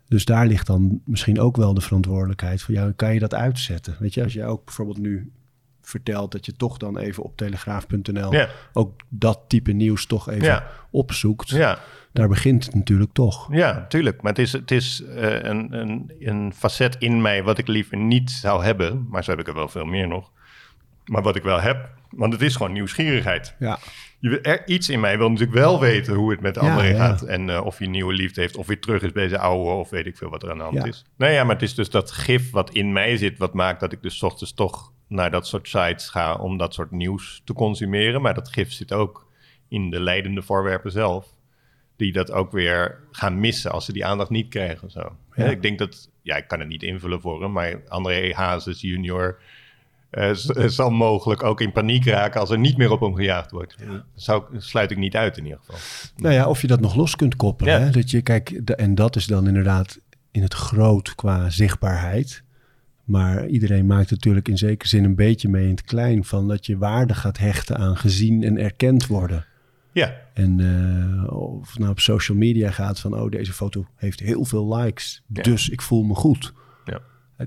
[0.08, 2.92] Dus daar ligt dan misschien ook wel de verantwoordelijkheid voor jou.
[2.92, 3.96] Kan je dat uitzetten?
[3.98, 5.30] Weet je, als je ook bijvoorbeeld nu
[5.80, 10.44] vertelt dat je toch dan even op telegraaf.nl ja, ook dat type nieuws toch even
[10.44, 10.66] Ja.
[10.90, 11.48] opzoekt.
[11.48, 11.78] ja.
[12.12, 13.54] Daar begint het natuurlijk toch.
[13.54, 14.22] Ja, tuurlijk.
[14.22, 17.96] Maar het is, het is eh, een, een, een facet in mij wat ik liever
[17.96, 19.06] niet zou hebben.
[19.10, 20.30] Maar zo heb ik er wel veel meer nog.
[21.04, 23.54] Maar wat ik wel heb, want het is gewoon nieuwsgierigheid.
[23.58, 23.78] Ja,
[24.18, 26.90] Je, er, iets in mij wil natuurlijk wel weten hoe het met de Ja, anderen
[26.94, 27.06] ja.
[27.06, 27.22] gaat.
[27.22, 29.70] En eh, of hij een nieuwe liefde heeft, of weer terug is bij zijn oude,
[29.70, 30.84] of weet ik veel wat er aan de hand Ja.
[30.84, 31.04] is.
[31.16, 33.92] Nou ja, maar het is dus dat gif wat in mij zit, wat maakt dat
[33.92, 38.22] ik dus ochtends toch naar dat soort sites ga om dat soort nieuws te consumeren.
[38.22, 39.26] Maar dat gif zit ook
[39.68, 41.26] in de leidende voorwerpen zelf.
[41.96, 44.90] Die dat ook weer gaan missen als ze die aandacht niet krijgen.
[44.90, 45.16] Zo.
[45.34, 49.38] Ik denk dat, ja, ik kan het niet invullen voor hem, maar André Hazes junior
[50.16, 53.76] eh, zal mogelijk ook in paniek raken als er niet meer op hem gejaagd wordt.
[53.86, 55.76] Dat zou, ik- sluit ik niet uit in ieder geval.
[56.16, 57.72] nou ja, of je dat nog los kunt koppelen.
[57.72, 57.80] Ja.
[57.80, 57.90] Hè?
[57.90, 59.98] Dat je, kijk, de- en dat is dan inderdaad
[60.30, 62.44] in het groot qua zichtbaarheid.
[63.04, 66.66] Maar iedereen maakt natuurlijk in zekere zin een beetje mee in het klein van dat
[66.66, 69.44] je waarde gaat hechten aan gezien en erkend worden.
[69.92, 70.60] Ja, En
[71.26, 74.76] eh, of het nou op social media gaat van, oh, deze foto heeft heel veel
[74.76, 75.42] likes, Ja.
[75.42, 76.52] dus ik voel me goed.
[76.84, 77.00] ja.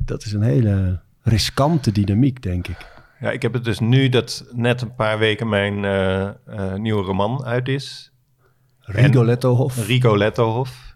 [0.06, 2.88] Dat is een hele riskante dynamiek, denk ik.
[3.20, 7.04] ja, ik heb het dus nu dat net een paar weken mijn eh, eh, nieuwe
[7.04, 8.12] roman uit is.
[8.80, 10.96] Rigoletto-hof, Rico Lettohof.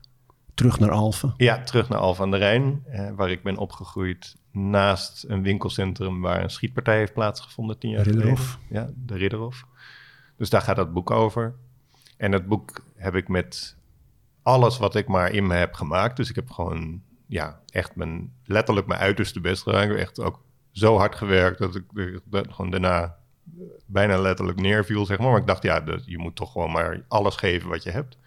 [0.54, 1.34] terug naar Alphen.
[1.38, 6.22] Ja, terug naar Alphen aan de Rijn, eh, waar ik ben opgegroeid naast een winkelcentrum
[6.22, 8.60] waar een schietpartij heeft plaatsgevonden tien jaar Ridderhof.
[8.68, 8.88] geleden.
[8.88, 9.66] Ja, de Ridderhof.
[10.38, 11.56] Dus daar gaat dat boek over.
[12.18, 13.76] En dat boek heb ik met
[14.42, 16.18] alles wat ik maar in me heb gemaakt.
[16.18, 19.82] Dus ik heb gewoon, ja, echt mijn, letterlijk mijn uiterste best gedaan.
[19.82, 21.84] Ik heb echt ook zo hard gewerkt dat ik
[22.26, 23.16] dat gewoon daarna
[23.86, 25.30] bijna letterlijk neerviel, zeg maar.
[25.32, 28.18] Maar ik dacht, ja, je moet toch gewoon maar alles geven wat je hebt.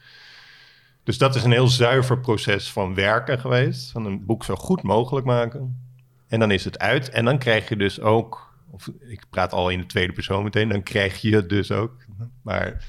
[1.03, 3.91] Dus dat is een heel zuiver proces van werken geweest.
[3.91, 5.81] Van een boek zo goed mogelijk maken.
[6.27, 7.11] En dan is het uit.
[7.11, 10.69] En dan krijg je dus ook of ik praat al in de tweede persoon meteen,
[10.69, 12.05] dan krijg je het dus ook.
[12.43, 12.87] Maar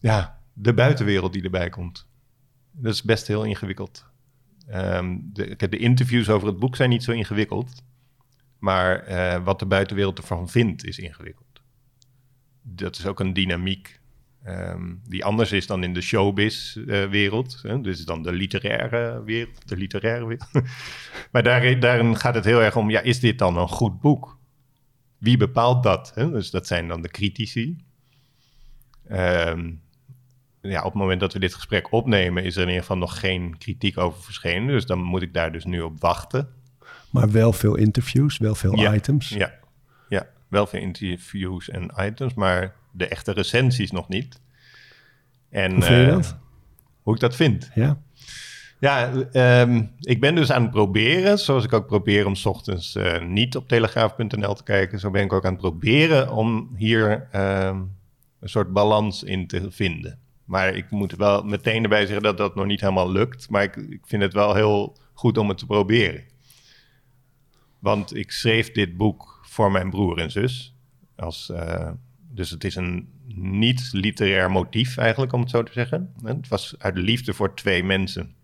[0.00, 2.06] ja, de buitenwereld die erbij komt.
[2.70, 4.09] Dat is best heel ingewikkeld.
[4.70, 7.82] Ehm, de, de, interviews over het boek zijn niet zo ingewikkeld.
[8.58, 11.62] Maar eh, wat de buitenwereld ervan vindt, is ingewikkeld.
[12.62, 14.00] Dat is ook een dynamiek
[14.44, 17.60] ehm, die anders is dan in de showbiz-wereld.
[17.62, 19.68] Uh, dus dan de literaire wereld.
[19.68, 20.50] De literaire wereld.
[21.32, 24.38] maar daar, daarin gaat het heel erg om, ja, is dit dan een goed boek?
[25.18, 26.12] Wie bepaalt dat?
[26.14, 26.30] Hè?
[26.30, 27.76] Dus dat zijn dan de critici.
[29.10, 29.80] Um,
[30.60, 33.20] ja, op het moment dat we dit gesprek opnemen, is er in ieder geval nog
[33.20, 34.68] geen kritiek over verschenen.
[34.68, 36.48] Dus dan moet ik daar dus nu op wachten.
[37.10, 39.28] Maar wel veel interviews, wel veel items.
[39.28, 39.52] Ja,
[40.08, 44.40] ja, wel veel interviews en items, maar de echte recensies nog niet.
[45.50, 46.36] En, hoe vind je uh, dat?
[47.02, 47.70] Hoe ik dat vind?
[47.74, 48.00] Ja.
[48.80, 49.12] Ja,
[49.62, 53.22] um, ik ben dus aan het proberen, zoals ik ook probeer om s ochtends uh,
[53.22, 54.98] niet op telegraaf.nl te kijken.
[54.98, 57.96] Zo ben ik ook aan het proberen om hier um,
[58.40, 60.18] een soort balans in te vinden.
[60.50, 63.50] Maar ik moet wel meteen erbij zeggen dat dat nog niet helemaal lukt.
[63.50, 66.24] Maar ik, ik vind het wel heel goed om het te proberen.
[67.78, 70.76] Want ik schreef dit boek voor mijn broer en zus.
[71.16, 71.90] Als, uh,
[72.28, 76.14] dus het is een niet-literair motief eigenlijk, om het zo te zeggen.
[76.24, 78.34] Het was uit liefde voor twee mensen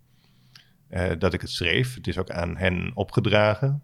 [0.90, 1.94] uh, dat ik het schreef.
[1.94, 3.82] Het is ook aan hen opgedragen.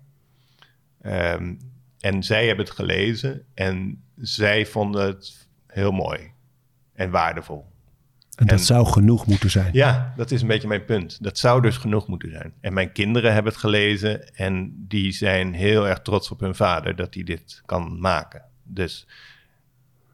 [1.03, 1.59] Um,
[2.01, 6.31] en zij hebben het gelezen en zij vonden het heel mooi
[6.93, 7.72] en waardevol.
[8.37, 9.71] En dat zou genoeg moeten zijn.
[9.73, 11.23] Ja, dat is een beetje mijn punt.
[11.23, 12.53] Dat zou dus genoeg moeten zijn.
[12.61, 16.97] En mijn kinderen hebben het gelezen en die zijn heel erg trots op hun vader
[16.97, 18.43] dat hij dit kan maken.
[18.65, 19.07] Dus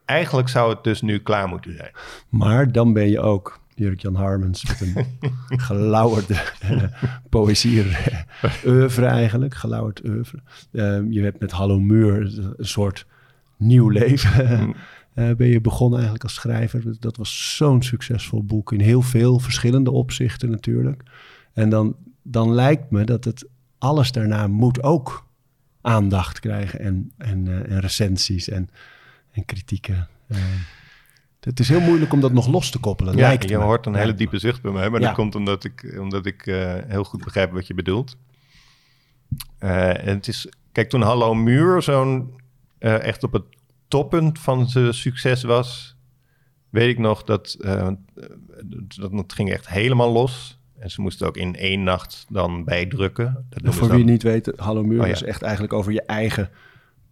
[0.04, 1.90] eigenlijk zou het dus nu klaar moeten zijn.
[2.28, 5.06] Maar dan ben je ook Jurk-Jan Harmens met een
[5.66, 6.34] gelauwerde
[6.70, 6.82] uh,
[7.28, 7.84] poëzie
[8.66, 10.38] oeuvre eigenlijk, gelauwerd oeuvre.
[10.72, 13.06] Uh, je hebt met Hallo Muur een soort
[13.56, 14.74] nieuw leven mm.
[15.18, 16.96] Uh, ben je begonnen eigenlijk als schrijver.
[17.00, 21.02] Dat was zo'n succesvol boek in heel veel verschillende opzichten natuurlijk.
[21.52, 25.26] En dan, dan lijkt me dat het alles daarna moet ook
[25.80, 28.68] aandacht krijgen en, en, uh, en recensies en,
[29.32, 30.08] en kritieken.
[30.28, 30.38] Uh,
[31.40, 33.16] het is heel moeilijk om dat nog los te koppelen.
[33.16, 33.64] Ja, lijkt je me.
[33.64, 35.06] hoort een hele diepe zucht bij mij, maar Ja.
[35.06, 38.16] dat komt omdat ik, omdat ik eh, heel goed begrijp wat je bedoelt.
[39.58, 42.40] Eh, en het is, kijk, toen Hallo Muur zo'n
[42.78, 43.44] eh, echt op het
[43.88, 45.96] toppunt van zijn succes was,
[46.70, 47.88] weet ik nog dat, eh,
[48.98, 50.58] dat het ging echt helemaal los.
[50.78, 53.46] En ze moesten ook in één nacht dan bijdrukken.
[53.48, 55.12] Dat Voor wie niet weet, Hallo Muur Oh, ja.
[55.12, 56.50] is echt eigenlijk over je eigen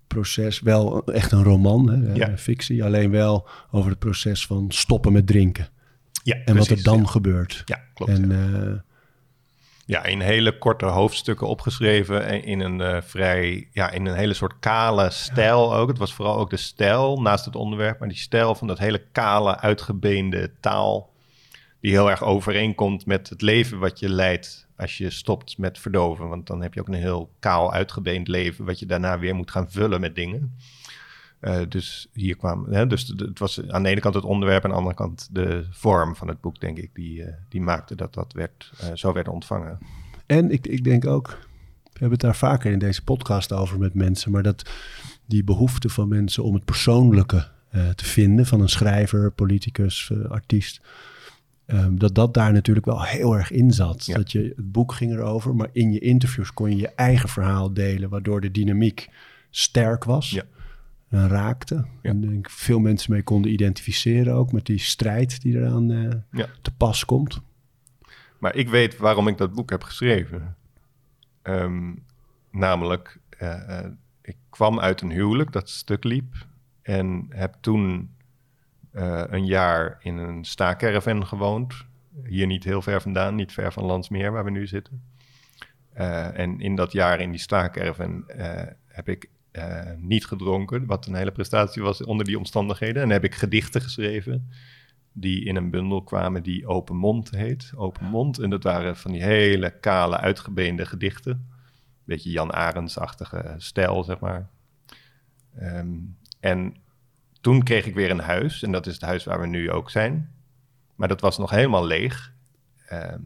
[0.07, 0.61] proces.
[0.61, 2.29] Wel echt een roman, hè, Ja.
[2.29, 2.85] een fictie.
[2.85, 5.69] Alleen wel over het proces van stoppen met drinken.
[6.23, 7.05] ja, En wat er dan ja.
[7.07, 7.63] gebeurt.
[7.65, 8.13] Ja, klopt.
[8.13, 8.85] En ja.
[9.89, 12.27] Ja, in hele korte hoofdstukken opgeschreven.
[12.27, 15.89] en In een eh, vrij, ja, in een hele soort kale stijl ook.
[15.89, 17.99] Het was vooral ook de stijl naast het onderwerp.
[17.99, 21.11] Maar die stijl van dat hele kale, uitgebeende taal.
[21.81, 26.29] Die heel erg overeenkomt met het leven wat je leidt als je stopt met verdoven.
[26.29, 28.65] Want dan heb je ook een heel kaal, uitgebeend leven.
[28.65, 30.57] Wat je daarna weer moet gaan vullen met dingen.
[31.47, 34.69] Eh, dus hier kwam, hè, dus het was aan de ene kant het onderwerp en
[34.71, 37.95] aan de andere kant de vorm van het boek, denk ik, die, eh, die maakte
[37.95, 39.79] dat dat werd, eh, zo werd ontvangen.
[40.27, 41.29] En ik, ik denk ook,
[41.83, 44.71] we hebben het daar vaker in deze podcast over met mensen, maar dat
[45.27, 47.55] die behoefte van mensen om het persoonlijke
[47.95, 50.81] te vinden van een schrijver, politicus, artiest,
[51.67, 54.07] ehm, dat dat daar natuurlijk wel heel erg in zat.
[54.07, 54.17] Ja.
[54.17, 57.73] Dat je, het boek ging erover, maar in je interviews kon je je eigen verhaal
[57.73, 59.09] delen, waardoor de dynamiek
[59.51, 60.31] sterk was.
[60.31, 60.43] Ja.
[61.17, 61.75] En raakte.
[61.75, 62.11] Ja.
[62.11, 66.11] En denk ik veel mensen mee konden identificeren ook met die strijd die eraan eh,
[66.31, 66.47] Ja.
[66.63, 67.41] te pas komt.
[68.39, 70.57] Maar ik weet waarom ik dat boek heb geschreven.
[71.43, 71.93] Ehm,
[72.51, 73.91] namelijk, eh, eh,
[74.23, 76.35] ik kwam uit een huwelijk dat stuk liep.
[76.83, 78.15] En heb toen
[78.93, 81.75] eh, een jaar in een staakerven gewoond.
[82.25, 85.03] Hier niet heel ver vandaan, niet ver van Landsmeer, waar we nu zitten.
[85.93, 91.07] Eh, en in dat jaar in die staakerven eh, heb ik eh, niet gedronken, wat
[91.07, 93.03] een hele prestatie was onder die omstandigheden.
[93.03, 94.51] En heb ik gedichten geschreven
[95.13, 97.73] die in een bundel kwamen die Open Mond heet.
[97.77, 98.39] Open Mond.
[98.39, 101.49] En dat waren van die hele kale, uitgebeende gedichten.
[102.05, 104.49] Beetje Jan Arends-achtige stijl, zeg maar.
[105.55, 105.97] Ehm,
[106.41, 106.77] en
[107.41, 108.63] toen kreeg ik weer een huis.
[108.63, 110.35] En dat is het huis waar we nu ook zijn.
[110.95, 112.33] Maar dat was nog helemaal leeg.
[112.87, 113.21] Ehm,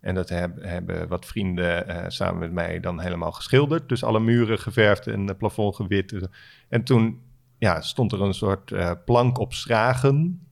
[0.00, 3.88] en dat heb- hebben wat vrienden eh, samen met mij dan helemaal geschilderd.
[3.88, 6.28] Dus alle muren geverfd en het plafond gewit.
[6.68, 7.20] En toen
[7.58, 10.46] ja, stond er een soort eh, plank op schragen.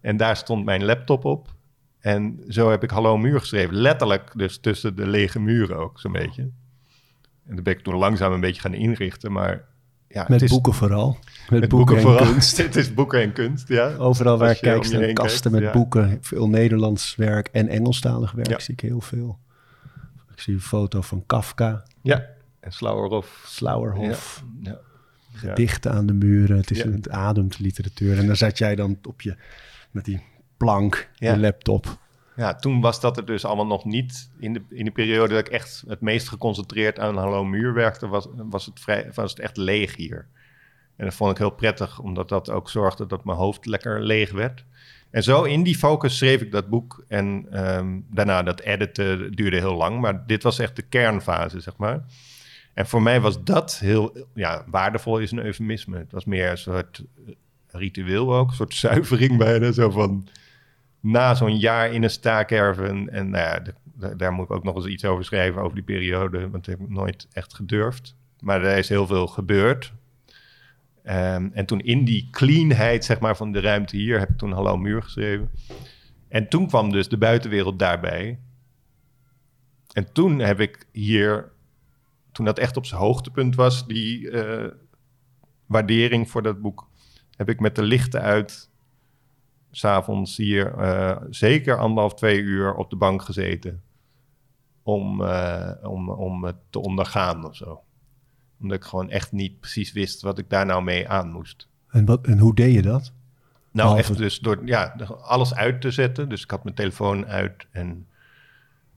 [0.00, 1.54] En daar stond mijn laptop op.
[2.00, 3.74] En zo heb ik Hallo Muur geschreven.
[3.74, 6.42] Letterlijk dus tussen de lege muren ook, zo'n beetje.
[7.46, 9.32] En dat ben ik toen langzaam een beetje gaan inrichten.
[9.32, 9.64] Maar
[10.12, 11.18] ja, Met is, boeken vooral.
[11.48, 12.26] Met, met boeken, en vooral.
[12.26, 12.56] kunst.
[12.62, 13.94] het is boeken en kunst, ja.
[13.96, 15.78] Overal waar ik kijk staan kasten kijkt, met ja.
[15.80, 16.18] boeken.
[16.20, 18.58] Veel Nederlands werk en Engelstalig werk Ja.
[18.58, 19.38] zie ik heel veel.
[20.32, 22.26] Ik zie een foto van Kafka, Ja,
[22.60, 23.44] en Slauerhoff.
[23.46, 24.44] Slauerhoff.
[24.62, 24.78] Ja.
[25.32, 26.56] Gedichten aan de muren.
[26.56, 28.18] Het, is het ademt literatuur.
[28.18, 29.36] En dan zat jij dan op je,
[29.90, 30.22] met die
[30.56, 31.98] plank, je laptop.
[32.36, 34.30] Ja, toen was dat er dus allemaal nog niet.
[34.38, 38.08] In de, in de periode dat ik echt het meest geconcentreerd aan Hallo Muur werkte,
[38.08, 40.26] was, was, het vrij, was het echt leeg hier.
[40.96, 44.32] En dat vond ik heel prettig, omdat dat ook zorgde dat mijn hoofd lekker leeg
[44.32, 44.64] werd.
[45.10, 47.04] En zo in die focus schreef ik dat boek.
[47.08, 51.76] En ehm, daarna dat editen duurde heel lang, maar dit was echt de kernfase, zeg
[51.76, 52.04] maar.
[52.74, 55.98] En voor mij was dat heel ja, waardevol, is een eufemisme.
[55.98, 57.02] Het was meer een soort
[57.66, 59.72] ritueel ook, een soort zuivering bijna.
[59.72, 60.28] Zo van
[61.02, 63.10] na zo'n jaar in een staakerven.
[63.10, 63.62] En nou
[64.16, 66.40] daar moet ik ook nog eens iets over schrijven, over die periode.
[66.40, 68.16] Want dat heb ik nooit echt gedurfd.
[68.40, 69.92] Maar er is heel veel gebeurd.
[71.02, 74.52] Ehm, en toen in die cleanheid zeg maar, van de ruimte hier heb ik toen
[74.52, 75.50] Hallo Muur geschreven.
[76.28, 78.38] En toen kwam dus de buitenwereld daarbij.
[79.92, 81.52] En toen heb ik hier,
[82.32, 84.70] toen dat echt op zijn hoogtepunt was, die eh,
[85.66, 86.88] waardering voor dat boek,
[87.36, 88.70] heb ik met de lichten uit
[89.72, 93.82] s'avonds hier eh, zeker anderhalf, twee uur op de bank gezeten.
[94.82, 97.80] Om, eh, om, om het te ondergaan of zo.
[98.60, 101.68] Omdat ik gewoon echt niet precies wist wat ik daar nou mee aan moest.
[101.88, 103.02] En, wat, en hoe deed je dat?
[103.02, 103.12] Nou,
[103.88, 106.28] Behalve- echt dus door ja, alles uit te zetten.
[106.28, 108.06] Dus ik had mijn telefoon uit en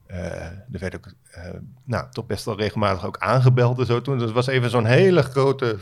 [0.06, 1.14] eh, er werd ook
[1.84, 4.16] nou, toch best wel regelmatig ook aangebeld en zo toen.
[4.18, 5.78] Dus het was even zo'n hele grote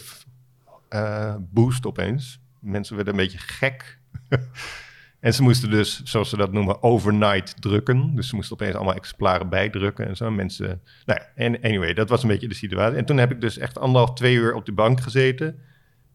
[1.40, 2.40] boost opeens.
[2.60, 4.00] Mensen werden een beetje gek.
[5.19, 8.15] en ze moesten dus, zoals ze dat noemen, overnight drukken.
[8.15, 10.32] Dus ze moesten opeens allemaal exemplaren bijdrukken en zo.
[10.32, 12.98] Mensen, nou ja, en anyway, dat was een beetje de situatie.
[12.98, 15.60] En toen heb ik dus echt anderhalf, twee uur op de bank gezeten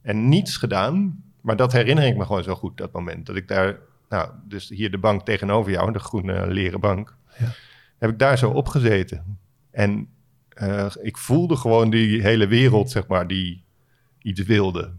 [0.02, 1.22] en niets gedaan.
[1.40, 3.26] Maar dat herinner ik me gewoon zo goed, dat moment.
[3.26, 3.78] Dat ik daar,
[4.09, 7.52] nou, dus hier de bank tegenover jou, de groene leren bank, Ja.
[7.98, 9.38] heb ik daar zo opgezeten.
[9.70, 10.09] En
[10.48, 13.64] eh, ik voelde gewoon die hele wereld, zeg maar, die
[14.22, 14.92] iets wilde.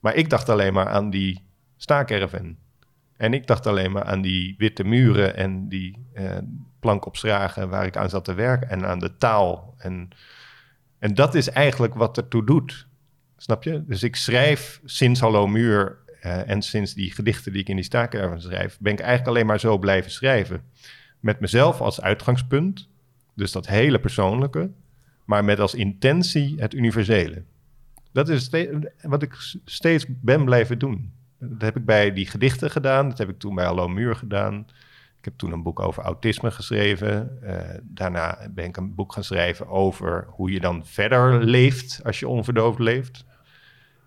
[0.00, 1.42] Maar ik dacht alleen maar aan die
[1.78, 2.58] staakerven.
[3.16, 6.36] En ik dacht alleen maar aan die witte muren en die eh,
[6.80, 9.74] plank op schragen waar ik aan zat te werken en aan de taal.
[9.78, 10.08] En,
[10.98, 12.86] en dat is eigenlijk wat ertoe doet.
[13.36, 13.84] Snap je?
[13.86, 17.84] Dus ik schrijf sinds Hallo Muur eh, en sinds die gedichten die ik in die
[17.84, 20.62] staakerven schrijf, ben ik eigenlijk alleen maar zo blijven schrijven.
[21.20, 22.88] Met mezelf als uitgangspunt,
[23.34, 24.70] dus dat hele persoonlijke,
[25.24, 27.42] maar met als intentie het universele.
[28.12, 28.50] Dat is
[29.02, 31.12] wat ik steeds ben blijven doen.
[31.38, 34.66] Dat heb ik bij die gedichten gedaan, dat heb ik toen bij Hallo Muur gedaan.
[35.18, 37.42] Ik heb toen een boek over autisme geschreven.
[37.42, 42.18] Eh, daarna ben ik een boek gaan schrijven over hoe je dan verder leeft als
[42.18, 43.24] je onverdoofd leeft.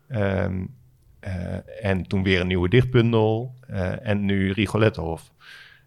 [0.07, 0.65] Ehm,
[1.19, 5.31] eh, en toen weer een nieuwe dichtbundel eh, en nu Rigolettehof.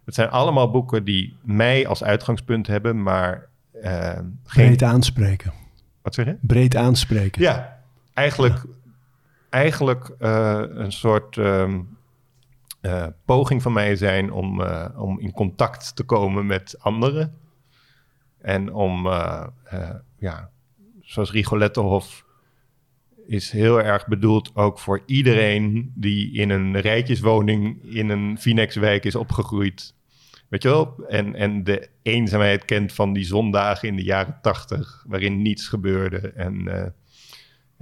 [0.05, 3.49] Het zijn allemaal boeken die mij als uitgangspunt hebben, maar
[3.83, 4.67] eh, geen...
[4.67, 5.53] Breed aanspreken.
[6.03, 6.37] Wat zeg je?
[6.41, 7.43] Breed aanspreken.
[7.43, 7.81] Ja,
[8.13, 8.65] eigenlijk,
[9.55, 11.81] eigenlijk eh, een soort ehm,
[12.81, 17.39] eh, poging van mij zijn om, eh, om in contact te komen met anderen.
[18.41, 19.07] En om,
[20.19, 20.51] ja,
[21.01, 22.25] zoals Rigolettehof
[23.27, 29.15] is heel erg bedoeld ook voor iedereen die in een rijtjeswoning in een Phoenixwijk is
[29.15, 29.95] opgegroeid.
[30.49, 31.05] Weet je wel?
[31.09, 36.29] En, en de eenzaamheid kent van die zondagen in de jaren tachtig, waarin niets gebeurde.
[36.29, 36.95] En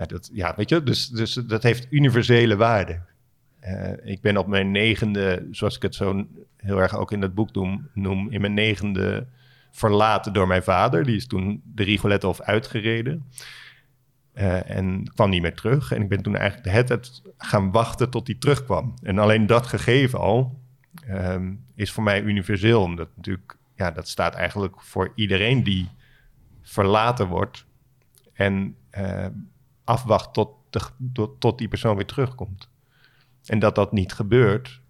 [0.03, 3.01] ja, dat, ja, weet je, dus, dus dat heeft universele waarde.
[3.61, 7.35] Eh, ik ben op mijn negende, zoals ik het zo heel erg ook in dat
[7.35, 9.27] boek noem, noem in mijn negende
[9.71, 11.05] verlaten door mijn vader.
[11.05, 13.25] Die is toen de Rigolettehof uitgereden.
[14.33, 15.93] Eh, en kwam niet meer terug.
[15.93, 17.01] En ik ben toen eigenlijk de hele
[17.39, 18.95] gaan wachten tot hij terugkwam.
[19.03, 20.61] En alleen dat gegeven al
[21.07, 22.83] ehm, is voor mij universeel.
[22.83, 25.89] Omdat natuurlijk, ja, dat staat eigenlijk voor iedereen die
[26.63, 27.67] verlaten wordt.
[28.33, 29.27] En eh,
[29.85, 30.81] afwacht tot, de,
[31.13, 32.69] tot, tot die persoon weer terugkomt.
[33.47, 34.81] En dat dat niet gebeurt,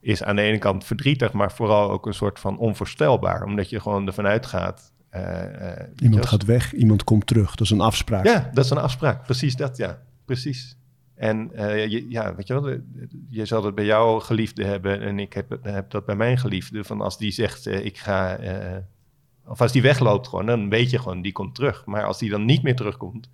[0.00, 3.44] is aan de ene kant verdrietig, maar vooral ook een soort van onvoorstelbaar.
[3.44, 4.92] Omdat je gewoon ervan uitgaat.
[5.10, 7.50] je Iemand gaat weg, iemand komt terug.
[7.50, 8.24] Dat is een afspraak.
[8.24, 9.24] ja, dat is een afspraak.
[9.24, 10.02] Precies dat, ja.
[10.24, 10.76] Precies.
[11.14, 12.78] En eh, je, ja, weet je wel,
[13.28, 16.84] je zal het bij jouw geliefde hebben en ik heb, heb dat bij mijn geliefde.
[16.84, 18.38] Van als die zegt, ik ga,
[19.46, 21.84] of als die wegloopt gewoon, dan weet je gewoon, die komt terug.
[21.84, 23.28] Maar als die dan niet meer terugkomt,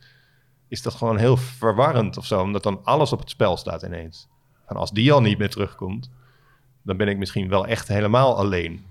[0.71, 4.29] is dat gewoon heel verwarrend of zo, omdat dan alles op het spel staat ineens.
[4.67, 6.11] En als die al niet meer terugkomt,
[6.83, 8.85] dan ben ik misschien wel echt helemaal alleen.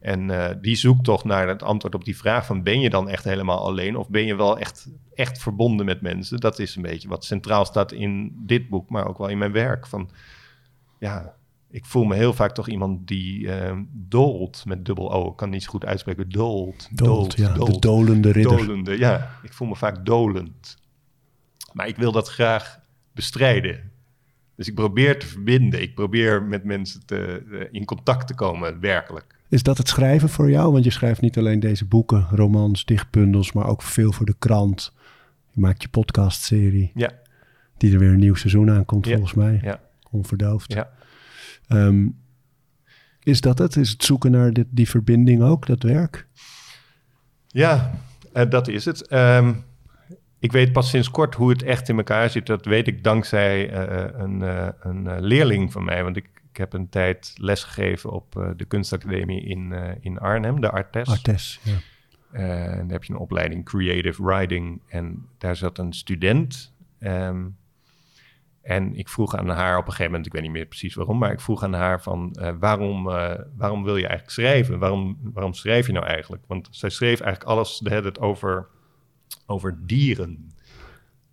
[0.00, 3.24] En uh, die zoektocht naar het antwoord op die vraag van ben je dan echt
[3.24, 6.40] helemaal alleen of ben je wel echt, echt verbonden met mensen?
[6.40, 9.52] Dat is een beetje wat centraal staat in dit boek, maar ook wel in mijn
[9.52, 9.86] werk.
[9.86, 10.10] Van
[10.98, 11.34] ja,
[11.70, 15.30] ik voel me heel vaak toch iemand die uh, dolt met dubbel O.
[15.30, 16.28] Ik kan niet zo goed uitspreken.
[16.28, 16.88] Dolt.
[16.92, 17.52] Dolt, ja.
[17.52, 18.56] De dolende ridder.
[18.56, 19.30] Dolende, ja.
[19.42, 20.76] Ik voel me vaak dolend.
[21.72, 22.80] Maar ik wil dat graag
[23.12, 23.90] bestrijden.
[24.54, 25.82] Dus ik probeer te verbinden.
[25.82, 29.36] Ik probeer met mensen te, eh, in contact te komen, werkelijk.
[29.48, 30.72] Is dat het schrijven voor jou?
[30.72, 34.92] Want je schrijft niet alleen deze boeken, romans, dichtbundels, maar ook veel voor de krant.
[35.50, 36.90] Je maakt je podcastserie.
[36.94, 37.10] Ja.
[37.76, 39.60] Die er weer een nieuw seizoen aankomt, volgens mij.
[39.62, 39.80] Ja.
[40.10, 40.72] Onverdoofd.
[40.72, 40.90] Ja.
[41.68, 42.16] Um,
[43.22, 43.76] is dat het?
[43.76, 46.26] Is het zoeken naar dit, die verbinding ook, dat werk?
[47.46, 47.92] Ja,
[48.34, 49.12] uh, dat is het.
[49.12, 49.64] Um,
[50.38, 52.46] ik weet pas sinds kort hoe het echt in elkaar zit.
[52.46, 56.04] Dat weet ik dankzij uh, een, uh, een leerling van mij.
[56.04, 61.08] Want ik, ik heb een tijd lesgegeven op de kunstacademie in, in Arnhem, de Artes.
[61.08, 61.76] Artes, ja.
[62.30, 64.80] en daar heb je een opleiding Creative Writing.
[64.88, 66.72] En daar zat een student...
[67.00, 67.56] Um,
[68.68, 71.18] en ik vroeg aan haar op een gegeven moment, ik weet niet meer precies waarom,
[71.18, 74.78] maar ik vroeg aan haar van uh, waarom, uh, waarom wil je eigenlijk schrijven?
[74.78, 76.44] Waarom, waarom schrijf je nou eigenlijk?
[76.46, 78.68] Want zij schreef eigenlijk alles de hele over,
[79.46, 80.52] over dieren.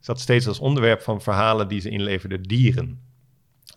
[0.01, 3.01] Had steeds als onderwerp van verhalen die ze inleverde dieren.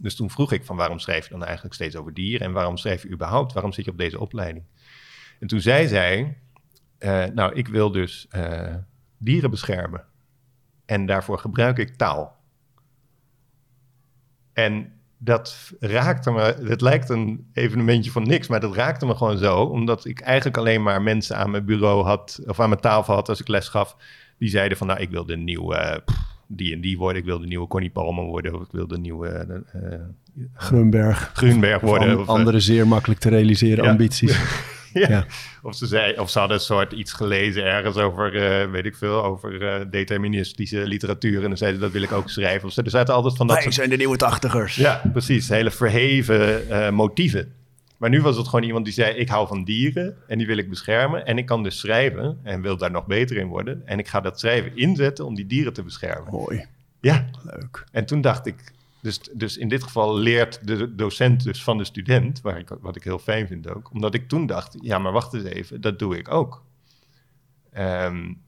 [0.00, 2.46] Dus toen vroeg ik van waarom schrijf je dan eigenlijk steeds over dieren?
[2.46, 3.52] En waarom schrijf je überhaupt?
[3.52, 4.64] Waarom zit je op deze opleiding?
[5.40, 6.38] En toen zei zij,
[6.98, 8.28] uh, nou ik wil dus
[9.18, 10.04] dieren beschermen.
[10.86, 12.37] En daarvoor gebruik ik taal.
[14.58, 19.38] En dat raakte me, het lijkt een evenementje van niks, maar dat raakte me gewoon
[19.38, 23.14] zo, omdat ik eigenlijk alleen maar mensen aan mijn bureau had, of aan mijn tafel
[23.14, 23.96] had als ik les gaf,
[24.38, 27.40] die zeiden van, nou, ik wil de nieuwe, pff, die en die worden, ik wil
[27.40, 29.62] de nieuwe Connie Palmer worden, of ik wil de nieuwe...
[29.76, 29.94] Uh,
[30.54, 31.30] Grunberg.
[31.34, 32.14] Grunberg worden.
[32.14, 33.90] Of, of andere zeer makkelijk te realiseren ja.
[33.90, 34.38] ambities.
[34.92, 35.08] ja.
[35.08, 35.26] ja.
[35.62, 38.96] Of, ze zei, of ze hadden een soort iets gelezen ergens over, uh, weet ik
[38.96, 41.42] veel, over uh, deterministische literatuur.
[41.42, 42.68] En dan zeiden dat wil ik ook schrijven.
[42.68, 43.74] Of ze, er zaten altijd van dat Wij soort...
[43.74, 44.74] zijn de nieuwe tachtigers.
[44.74, 45.48] Ja, precies.
[45.48, 47.52] Hele verheven uh, motieven.
[47.96, 50.58] Maar nu was het gewoon iemand die zei, ik hou van dieren en die wil
[50.58, 51.26] ik beschermen.
[51.26, 53.82] En ik kan dus schrijven en wil daar nog beter in worden.
[53.84, 56.32] En ik ga dat schrijven inzetten om die dieren te beschermen.
[56.32, 56.64] Mooi.
[57.00, 57.28] Ja.
[57.44, 57.84] Leuk.
[57.92, 61.84] En toen dacht ik, dus, dus in dit geval leert de docent dus van de
[61.84, 63.92] student, waar ik, wat ik heel fijn vind ook.
[63.92, 66.64] Omdat ik toen dacht, ja, maar wacht eens even, dat doe ik ook.
[67.78, 68.42] Um,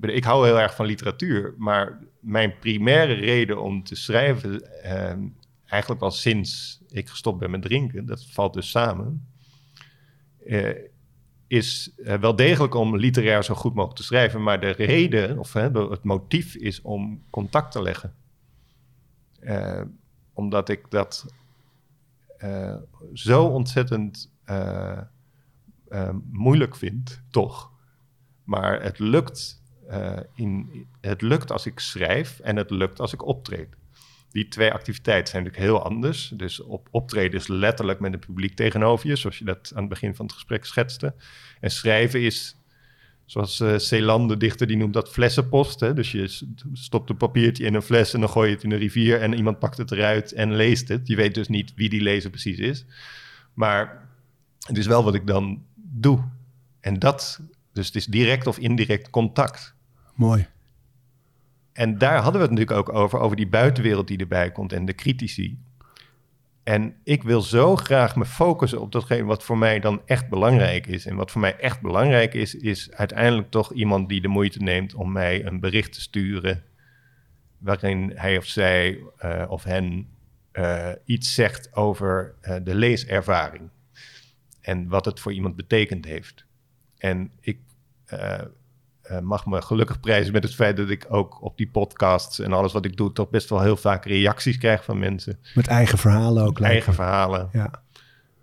[0.00, 4.52] ik hou heel erg van literatuur, maar mijn primaire reden om te schrijven,
[5.10, 5.36] um,
[5.66, 9.26] eigenlijk al sinds ik gestopt ben met drinken, dat valt dus samen,
[10.46, 10.70] uh,
[11.46, 15.52] is uh, wel degelijk om literair zo goed mogelijk te schrijven, maar de reden, of
[15.52, 18.14] het motief is om contact te leggen.
[19.46, 19.82] Uh,
[20.32, 21.26] omdat ik dat
[22.44, 22.76] uh,
[23.12, 25.00] zo ontzettend uh,
[26.30, 27.70] moeilijk vind, toch.
[28.44, 29.62] Maar het lukt,
[30.34, 33.76] in, het lukt als ik schrijf en het lukt als ik optreed.
[34.30, 36.28] Die twee activiteiten zijn natuurlijk heel anders.
[36.28, 39.88] Dus op optreden is letterlijk met het publiek tegenover je, zoals je dat aan het
[39.88, 41.14] begin van het gesprek schetste.
[41.60, 42.56] En schrijven is
[43.26, 45.80] Zoals uh, Celan, de dichter, die noemt dat flessenpost.
[45.80, 45.94] Hè?
[45.94, 46.40] Dus je
[46.72, 49.34] stopt een papiertje in een fles en dan gooi je het in een rivier en
[49.34, 51.06] iemand pakt het eruit en leest het.
[51.06, 52.84] Je weet dus niet wie die lezer precies is.
[53.54, 54.08] Maar
[54.66, 56.24] het is wel wat ik dan doe.
[56.80, 57.40] En dat,
[57.72, 59.74] dus het is direct of indirect contact.
[60.14, 60.46] Mooi.
[61.72, 64.84] En daar hadden we het natuurlijk ook over, over die buitenwereld die erbij komt en
[64.84, 65.58] de critici.
[66.66, 70.86] En ik wil zo graag me focussen op datgene wat voor mij dan echt belangrijk
[70.86, 71.06] is.
[71.06, 74.94] En wat voor mij echt belangrijk is, is uiteindelijk toch iemand die de moeite neemt
[74.94, 76.62] om mij een bericht te sturen.
[77.58, 80.08] waarin hij of zij uh, of hen
[80.52, 83.70] uh, iets zegt over uh, de leeservaring.
[84.60, 86.46] En wat het voor iemand betekend heeft.
[86.98, 87.58] En ik
[89.10, 92.52] uh, mag me gelukkig prijzen met het feit dat ik ook op die podcasts en
[92.52, 95.38] alles wat ik doe, toch best wel heel vaak reacties krijg van mensen.
[95.54, 96.60] Met eigen verhalen ook.
[96.60, 97.48] Met eigen verhalen.
[97.52, 97.70] Ja.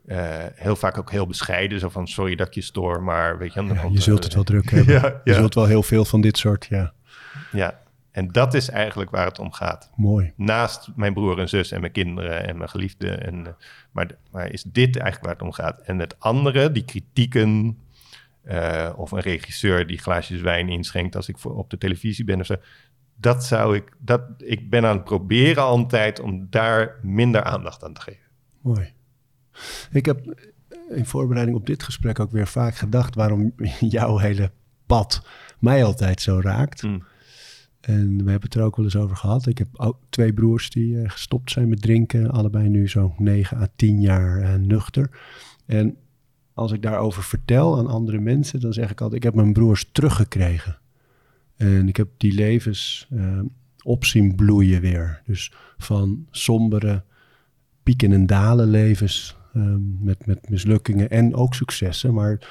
[0.06, 0.18] Uh,
[0.56, 3.64] heel vaak ook heel bescheiden, zo van sorry dat ik je stoor, maar weet je...
[3.64, 4.94] Ja, je zult het wel druk hebben.
[5.02, 6.94] ja, je zult wel heel veel van dit soort, ja.
[7.52, 7.80] Ja,
[8.14, 9.90] en dat is eigenlijk waar het om gaat.
[9.96, 10.34] Mooi.
[10.36, 13.10] Naast mijn broer en zus en mijn kinderen en mijn geliefde.
[13.10, 13.56] En,
[13.92, 15.80] maar, maar is dit eigenlijk waar het om gaat.
[15.80, 17.78] En het andere, die kritieken,
[18.46, 22.40] uh, of een regisseur die glaasjes wijn inschenkt als ik voor, op de televisie ben
[22.40, 22.56] of zo.
[23.16, 27.94] Dat zou ik, dat, ik ben aan het proberen altijd om daar minder aandacht aan
[27.94, 28.30] te geven.
[28.62, 28.94] Mooi.
[29.92, 30.46] Ik heb
[30.90, 34.52] in voorbereiding op dit gesprek ook weer vaak gedacht waarom jouw hele
[34.86, 35.26] pad
[35.60, 36.84] mij altijd zo raakt.
[36.84, 37.04] Mm.
[37.82, 39.48] En we hebben het er ook wel eens over gehad.
[39.48, 42.32] Ik heb ook twee broers die uh, gestopt zijn met drinken.
[42.32, 45.10] Allebei nu zo'n 9 à 10 jaar uh, nuchter.
[45.66, 45.98] En
[46.54, 49.90] als ik daarover vertel aan andere mensen, dan zeg ik altijd: ik heb mijn broers
[49.92, 50.78] teruggekregen.
[51.56, 53.40] En ik heb die levens uh,
[53.84, 54.04] op
[54.36, 55.22] bloeien weer.
[55.26, 57.04] Dus van sombere
[57.84, 62.48] pieken en dalen levens um, met, met mislukkingen en ook successen, maar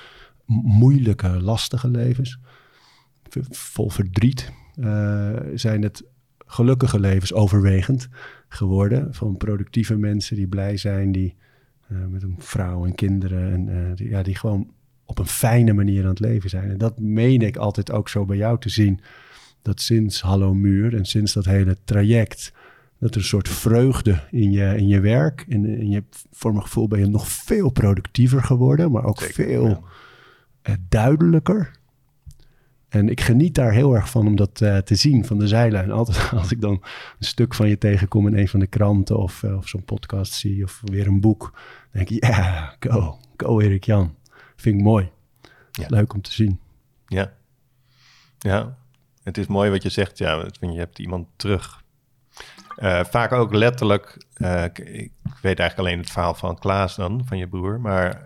[0.62, 2.38] moeilijke, lastige levens,
[3.50, 6.04] vol verdriet, uh, zijn het
[6.46, 8.08] gelukkige levens overwegend
[8.48, 9.14] geworden.
[9.14, 11.36] Van productieve mensen die blij zijn, die
[12.10, 14.70] met een vrouw en kinderen en uh, die, ja, die gewoon
[15.04, 16.70] op een fijne manier aan het leven zijn.
[16.70, 19.00] En dat meen ik altijd ook zo bij jou te zien.
[19.62, 22.52] Dat sinds Hallo Muur en sinds dat hele traject
[23.02, 25.44] dat er een soort vreugde in je, in je werk.
[25.48, 29.82] En in je, voor mijn gevoel ben je nog veel productiever geworden, maar ook veel
[30.62, 30.76] ja.
[30.88, 31.70] duidelijker.
[32.92, 35.90] En ik geniet daar heel erg van om dat uh, te zien van de zijlijn.
[36.00, 36.72] Altijd als ik dan
[37.18, 40.32] een stuk van je tegenkom in een van de kranten of, uh, of zo'n podcast
[40.32, 41.58] zie of weer een boek.
[41.90, 44.14] Denk ik, ja, go, go Erik Jan.
[44.56, 45.10] Vind ik mooi.
[45.70, 45.86] Ja.
[45.88, 46.60] Leuk om te zien.
[47.06, 47.32] Ja.
[48.38, 48.76] Ja,
[49.22, 50.18] het is mooi wat je zegt.
[50.18, 51.82] Ja, je hebt iemand terug
[52.78, 57.38] uh, vaak ook letterlijk, ik, ik, weet eigenlijk alleen het verhaal van Klaas dan, van
[57.38, 58.24] je broer, maar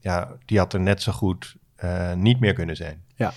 [0.00, 3.02] ja, die had er net zo goed eh, niet meer kunnen zijn.
[3.16, 3.32] Ja.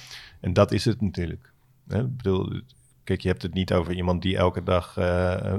[0.48, 1.52] En dat is het natuurlijk.
[1.88, 2.00] Hè?
[2.00, 2.62] Ik bedoel,
[3.04, 4.96] kijk, je hebt het niet over iemand die elke dag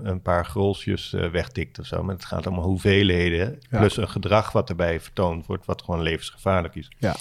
[0.03, 3.79] een paar grolsjes wegtikt of zo, maar het gaat om hoeveelheden, ja.
[3.79, 6.91] plus een gedrag wat erbij vertoond wordt, wat gewoon levensgevaarlijk is.
[6.99, 7.17] Ja.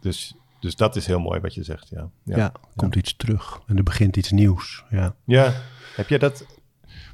[0.00, 2.10] dus dus dat is heel mooi wat je zegt, ja.
[2.24, 5.14] Ja, ja komt iets terug en er begint iets nieuws, ja.
[5.24, 5.52] Ja,
[5.96, 6.46] heb jij dat...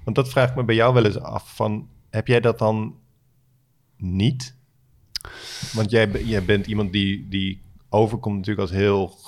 [0.05, 1.89] Want dat vraagt me bij jou wel eens af van...
[2.11, 2.97] Heb jij dat dan
[3.97, 4.55] niet?
[5.73, 7.65] Want jij, jij bent iemand die, die
[7.97, 9.19] overkomt natuurlijk als heel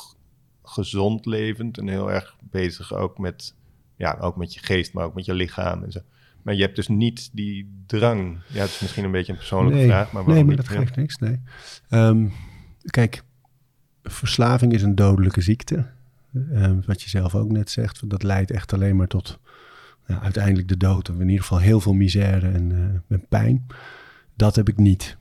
[0.63, 1.79] gezond levend...
[1.79, 3.55] en heel erg bezig ook met,
[3.97, 6.01] ja, ook met je geest, maar ook met je lichaam en zo.
[6.43, 8.39] Maar je hebt dus niet die drang.
[8.47, 10.13] Ja, het is misschien een beetje een persoonlijke nee, vraag.
[10.13, 11.41] Maar nee, maar dat geeft niks, nee.
[11.91, 12.33] Um,
[12.85, 13.23] kijk,
[14.03, 15.87] verslaving is een dodelijke ziekte.
[16.33, 19.39] Uh, wat je zelf ook net zegt, dat leidt echt alleen maar tot
[20.07, 21.11] uiteindelijk de dood.
[21.11, 23.67] Of in ieder geval heel veel misère en, uh, en, pijn.
[24.35, 25.17] Dat heb ik niet.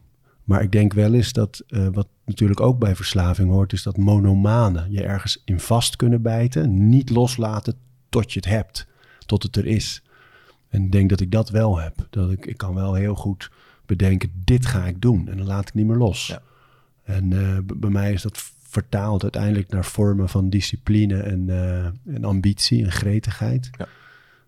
[0.47, 3.97] Maar ik denk wel eens dat, uh, wat natuurlijk ook bij verslaving hoort, is dat
[3.97, 4.91] monomanen.
[4.91, 7.75] Je ergens in vast kunnen bijten, niet loslaten
[8.09, 8.87] tot je het hebt,
[9.25, 10.03] tot het er is.
[10.69, 12.07] En ik denk dat ik dat wel heb.
[12.09, 13.51] Dat ik, ik kan wel heel goed
[13.85, 15.27] bedenken, dit ga ik doen.
[15.27, 16.27] En dan laat ik niet meer los.
[16.27, 16.41] Ja.
[17.03, 21.85] En uh, bij mij is dat vertaald uiteindelijk naar vormen van discipline en, uh,
[22.15, 23.69] en ambitie en gretigheid.
[23.77, 23.87] Ja.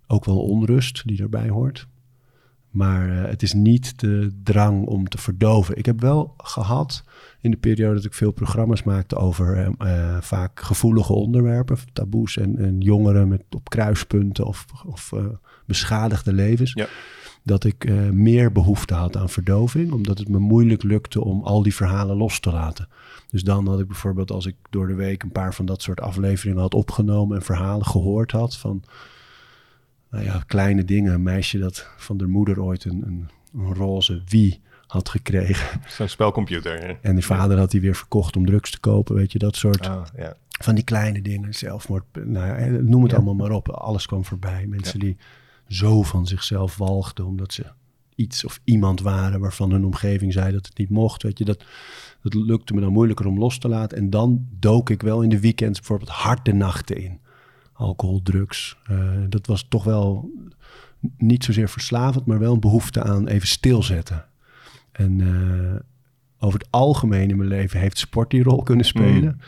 [0.08, 1.88] Ook wel onrust die erbij hoort.
[2.70, 5.78] Maar uh, het is niet de drang om te verdoven.
[5.78, 7.03] Ik heb wel gehad
[7.41, 12.57] in de periode dat ik veel programma's maakte over uh, vaak gevoelige onderwerpen, taboes en,
[12.57, 15.13] en jongeren met op kruispunten of, of
[15.65, 16.74] beschadigde levens.
[16.74, 16.88] Ja
[17.43, 21.76] dat ik meer behoefte had aan verdoving, omdat het me moeilijk lukte om al die
[21.76, 22.88] verhalen los te laten.
[23.30, 26.01] Dus dan had ik bijvoorbeeld, als ik door de week een paar van dat soort
[26.01, 28.84] afleveringen had opgenomen en verhalen gehoord had van,
[30.12, 31.14] nou ja, kleine dingen.
[31.14, 35.82] Een meisje dat van de moeder ooit een, een, een roze wie had gekregen.
[35.88, 36.80] Zo'n spelcomputer.
[36.80, 36.93] Hè?
[37.01, 39.88] En die vader had die weer verkocht om drugs te kopen, weet je, dat soort.
[39.88, 40.36] Oh, ja.
[40.62, 43.18] Van die kleine dingen, zelfmoord, nou ja, noem het ja.
[43.18, 43.70] allemaal maar op.
[43.70, 44.66] Alles kwam voorbij.
[44.68, 45.18] Mensen die
[45.68, 47.66] zo van zichzelf walgden omdat ze
[48.16, 51.24] iets of iemand waren waarvan hun omgeving zei dat het niet mocht.
[51.24, 51.64] Weet je, dat,
[52.22, 53.97] dat lukte me dan moeilijker om los te laten.
[53.97, 57.20] En dan dook ik wel in de weekends bijvoorbeeld harde nachten in.
[57.80, 58.77] Alcohol, drugs.
[58.91, 60.30] Uh, dat was toch wel
[61.17, 64.25] niet zozeer verslavend, maar wel een behoefte aan even stilzetten.
[64.91, 65.75] En uh,
[66.39, 69.23] over het algemeen in mijn leven heeft sport die rol kunnen spelen.
[69.23, 69.41] Mm.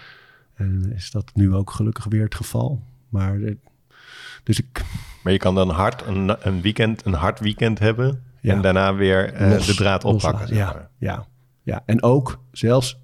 [0.54, 2.84] En is dat nu ook gelukkig weer het geval.
[3.10, 3.40] Maar
[4.44, 4.86] dus ik.
[5.24, 8.24] Maar je kan dan hard een, een weekend, een hard weekend hebben.
[8.42, 8.54] Ja.
[8.54, 10.48] En daarna weer uh, Los, de draad oppakken.
[10.48, 11.26] Zeg ja, ja,
[11.62, 11.84] ja.
[11.86, 13.00] En ook zelfs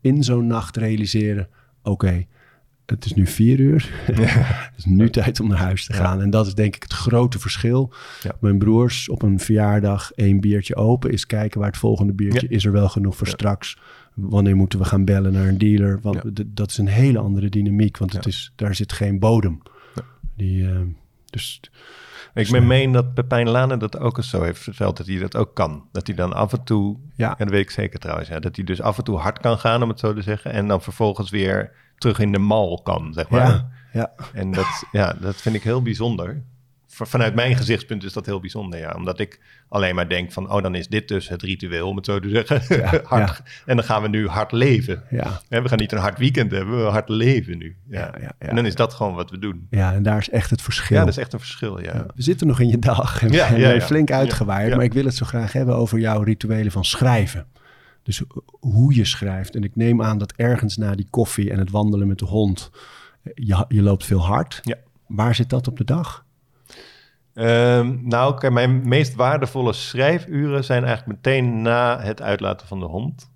[0.00, 2.28] in zo'n nacht realiseren: oké, okay,
[2.86, 3.90] het is nu vier uur.
[4.06, 6.16] het is nu tijd om naar huis te gaan.
[6.16, 6.22] Ja.
[6.22, 7.92] En dat is denk ik het grote verschil.
[8.22, 8.36] Ja.
[8.40, 12.64] Mijn broers op een verjaardag één biertje open is kijken waar het volgende biertje is
[12.64, 13.78] er wel genoeg voor straks.
[14.14, 15.98] Wanneer moeten we gaan bellen naar een dealer?
[16.02, 16.22] Want
[16.56, 19.62] dat is een hele andere dynamiek, want het is, daar zit geen bodem.
[20.36, 20.80] Die, uh,
[21.30, 21.60] dus,
[22.34, 25.36] ik dus, meen dat Pepijn Lane dat ook eens zo heeft verteld, dat hij dat
[25.36, 25.84] ook kan.
[25.92, 27.30] Dat hij dan af en toe, ja.
[27.38, 29.58] en dat weet ik zeker trouwens, ja, dat hij dus af en toe hard kan
[29.58, 33.12] gaan, om het zo te zeggen, en dan vervolgens weer terug in de mal kan,
[33.12, 33.48] zeg maar.
[33.48, 34.12] Ja, ja.
[34.32, 36.42] En dat, ja, dat vind ik heel bijzonder.
[36.88, 38.94] Vanuit mijn gezichtspunt is dat heel bijzonder, ja.
[38.96, 42.04] Omdat ik alleen maar denk van, oh, dan is dit dus het ritueel, om het
[42.04, 42.76] zo te zeggen.
[42.76, 43.44] Ja, hard, ja.
[43.66, 45.02] En dan gaan we nu hard leven.
[45.10, 45.40] Ja.
[45.48, 47.76] We gaan niet een hard weekend hebben, we hard leven nu.
[47.88, 47.98] Ja.
[47.98, 49.66] Ja, ja, en dan is dat gewoon wat we doen.
[49.70, 50.96] Ja, en daar is echt het verschil.
[50.96, 52.06] Ja, dat is echt een verschil, ja.
[52.14, 54.74] We zitten nog in je dag en flink uitgewaaid.
[54.74, 57.46] Maar ik wil het zo graag hebben over jouw rituelen van schrijven.
[58.06, 58.22] Dus
[58.60, 59.54] hoe je schrijft.
[59.54, 62.70] En ik neem aan dat ergens na die koffie en het wandelen met de hond,
[63.22, 64.60] eh, je, je loopt veel hard.
[64.62, 64.76] Ja.
[65.06, 66.24] Waar zit dat op de dag?
[67.34, 73.30] Ehm, nou, mijn meest waardevolle schrijfuren zijn eigenlijk meteen na het uitlaten van de hond.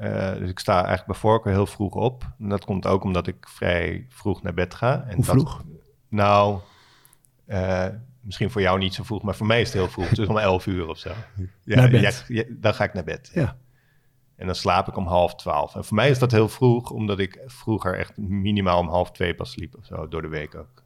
[0.00, 2.32] Uh, dus ik sta eigenlijk bij voorkeur heel vroeg op.
[2.38, 5.04] En dat komt ook omdat ik vrij vroeg naar bed ga.
[5.08, 5.56] En Hoe vroeg?
[5.56, 5.66] Dat,
[6.08, 6.58] nou,
[7.48, 7.86] uh,
[8.20, 10.06] misschien voor jou niet zo vroeg, maar voor mij is het heel vroeg.
[10.06, 11.10] Is om 11 uur of zo.
[11.64, 12.24] Ja, naar bed.
[12.28, 13.30] Ja, dan ga ik naar bed.
[13.34, 13.56] Ja.
[14.36, 15.74] En dan slaap ik om half twaalf.
[15.74, 19.34] En voor mij is dat heel vroeg, omdat ik vroeger echt minimaal om half twee
[19.34, 20.82] pas sliep of zo, door de week ook.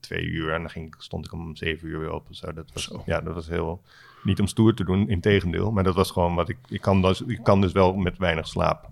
[0.00, 2.52] Twee uur en dan ging, stond ik om zeven uur weer op of zo.
[2.52, 3.02] Dat was, Zo.
[3.06, 3.82] Ja, dat was heel,
[4.22, 5.70] niet om stoer te doen, in tegendeel.
[5.70, 8.48] Maar dat was gewoon wat ik, ik kan dus, ik kan dus wel met weinig
[8.48, 8.90] slaap.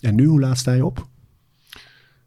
[0.00, 1.06] En nu, hoe laat sta je op?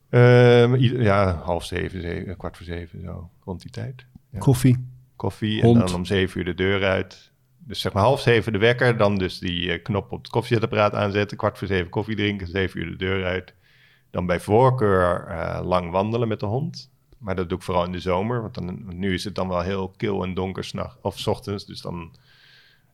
[0.10, 4.06] Ehm, ja, half zeven, zeven, kwart voor zeven, zo, rond die tijd.
[4.30, 4.40] Ja.
[4.40, 4.88] Koffie?
[5.16, 5.80] Koffie Hond.
[5.80, 7.32] en dan om zeven uur de deur uit.
[7.68, 10.94] Dus zeg maar half zeven de wekker, dan dus die eh, knop op het koffiezetapparaat
[10.94, 13.54] aanzetten, kwart voor zeven koffie drinken, zeven uur de deur uit.
[14.12, 16.92] Dan bij voorkeur eh, lang wandelen met de hond.
[17.18, 19.62] Maar dat doe ik vooral in de zomer, want dan, nu is het dan wel
[19.62, 21.66] heel kil en donker of ochtends.
[21.66, 22.16] Dus dan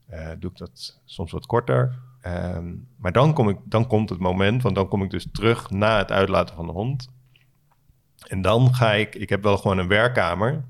[0.07, 1.99] eh, doe ik dat soms wat korter.
[2.21, 5.69] Ehm, maar dan, kom ik, dan komt het moment, want dan kom ik dus terug
[5.69, 7.09] na het uitlaten van de hond.
[8.27, 10.63] En dan ga ik, ik heb wel gewoon een werkkamer.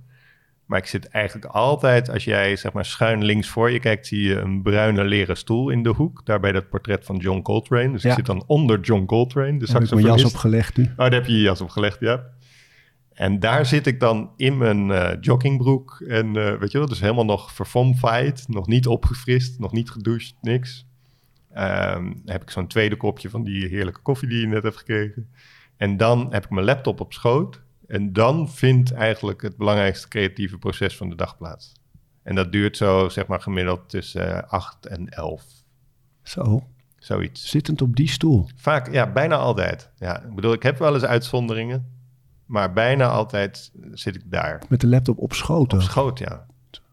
[0.71, 4.21] Maar ik zit eigenlijk altijd, als jij zeg maar schuin links voor je kijkt, zie
[4.21, 6.25] je een bruine leren stoel in de hoek.
[6.25, 7.91] Daarbij dat portret van John Coltrane.
[7.91, 8.09] Dus Ja.
[8.09, 10.83] ik zit dan onder John Coltrane, Daar heb ik mijn jas opgelegd nu.
[10.83, 12.23] Oh, daar heb je je jas op gelegd, ja.
[13.13, 16.03] En daar zit ik dan in mijn eh, joggingbroek.
[16.07, 18.45] En eh, weet je wel, dus helemaal nog verfomfaaid.
[18.47, 20.87] Nog niet opgefrist, nog niet gedoucht, niks.
[21.53, 25.29] Ehm, heb ik zo'n tweede kopje van die heerlijke koffie die je net hebt gekregen.
[25.77, 27.61] En dan heb ik mijn laptop op schoot.
[27.91, 31.73] En dan vindt eigenlijk het belangrijkste creatieve proces van de dag plaats.
[32.23, 35.43] En dat duurt zo, zeg maar, gemiddeld tussen 8 en 11.
[36.23, 36.67] Zo,
[36.97, 37.49] Zoiets.
[37.49, 38.47] zittend op die stoel.
[38.55, 39.89] Vaak, ja, bijna altijd.
[39.95, 41.85] Ja, ik bedoel, ik heb wel eens uitzonderingen,
[42.45, 44.61] maar bijna altijd zit ik daar.
[44.69, 45.73] Met de laptop op schoot.
[45.73, 46.45] Op schoot, ja.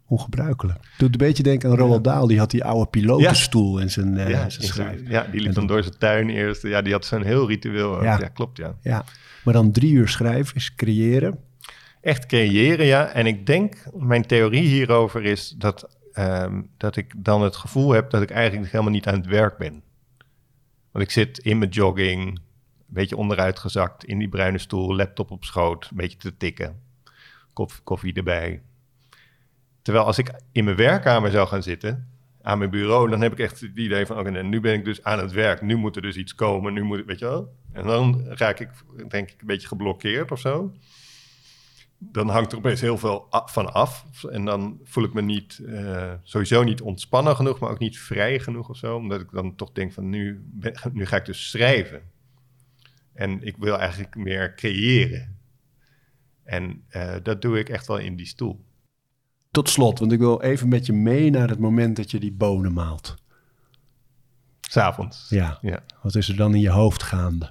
[0.06, 0.78] Ongebruikelijk.
[0.98, 2.26] Doet een beetje denken aan Roald Dahl.
[2.26, 5.08] Die had die oude pilotenstoel en zijn, eh, zijn schrijf.
[5.08, 6.62] ja, die En liep dan door zijn tuin eerst.
[6.62, 8.02] Ja, die had zo'n heel ritueel.
[8.02, 8.18] Ja.
[8.18, 8.28] Ja.
[8.28, 8.74] klopt, ja.
[8.82, 9.04] Ja,
[9.44, 11.38] maar dan drie uur schrijven is creëren.
[12.00, 13.08] Echt creëren, ja.
[13.08, 18.10] En ik denk, mijn theorie hierover is dat, ehm, dat ik dan het gevoel heb
[18.10, 19.82] dat ik eigenlijk helemaal niet aan het werk ben.
[20.90, 22.40] Want ik zit in mijn jogging, een
[22.86, 26.80] beetje onderuitgezakt, in die bruine stoel, laptop op schoot, een beetje te tikken.
[27.52, 28.62] Koffie, koffie erbij.
[29.82, 32.08] Terwijl als ik in mijn werkkamer zou gaan zitten,
[32.42, 35.04] aan mijn bureau, dan heb ik echt het idee van, oké, nu ben ik dus
[35.04, 35.62] aan het werk.
[35.62, 37.56] Nu moet er dus iets komen, nu moet ik, weet je wel.
[37.72, 38.70] En dan raak ik,
[39.08, 40.72] denk ik, een beetje geblokkeerd of zo.
[41.98, 44.24] Dan hangt er opeens heel veel van af.
[44.30, 48.38] En dan voel ik me niet, eh, sowieso niet ontspannen genoeg, maar ook niet vrij
[48.38, 48.96] genoeg of zo.
[48.96, 50.44] Omdat ik dan toch denk van, nu,
[50.92, 52.02] nu ga ik dus schrijven.
[53.12, 55.38] En ik wil eigenlijk meer creëren.
[56.44, 58.64] En eh, dat doe ik echt wel in die stoel.
[59.58, 62.32] Tot slot, want ik wil even met je mee naar het moment dat je die
[62.32, 63.14] bonen maalt.
[64.60, 65.26] S'avonds.
[65.28, 65.80] Ja, Ja.
[66.02, 67.50] wat is er dan in je hoofd gaande?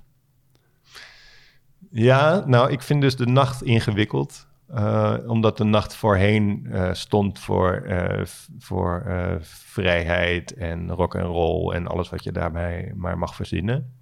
[1.92, 4.48] Ja, nou, ik vind dus de nacht ingewikkeld.
[4.68, 8.26] eh, omdat de nacht voorheen eh, stond voor, eh,
[8.60, 9.04] voor
[9.42, 13.94] vrijheid en rock en roll en alles wat je daarbij maar mag verzinnen.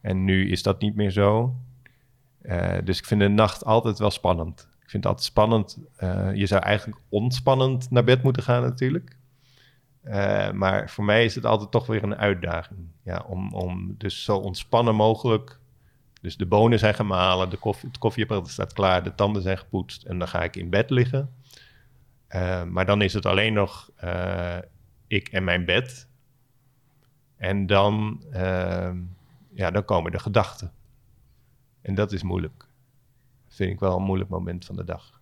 [0.00, 1.54] En nu is dat niet meer zo.
[2.84, 4.68] Dus ik vind de nacht altijd wel spannend.
[4.88, 5.78] Ik vind altijd spannend.
[5.96, 9.16] eh, je zou eigenlijk ontspannend naar bed moeten gaan natuurlijk.
[10.02, 12.80] Eh, maar voor mij is het altijd toch weer een uitdaging.
[13.02, 15.58] Ja, om, om dus zo ontspannen mogelijk
[16.20, 20.04] dus de bonen zijn gemalen, de koffie, het koffieapparaat staat klaar, de tanden zijn gepoetst
[20.04, 21.34] en dan ga ik in bed liggen.
[22.28, 23.90] Eh, maar dan is het alleen nog
[25.06, 26.08] ik en mijn bed.
[27.36, 28.24] En dan,
[29.54, 30.72] ja, dan komen de gedachten.
[31.80, 32.67] En dat is moeilijk.
[33.58, 35.20] Vind ik wel een moeilijk moment van de dag.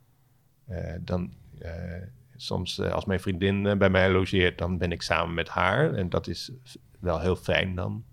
[0.66, 2.03] Eh, dan, eh,
[2.37, 5.95] soms eh, als mijn vriendin bij mij logeert, dan ben ik samen met haar.
[5.95, 6.51] En dat is
[6.99, 8.05] wel heel fijn dan.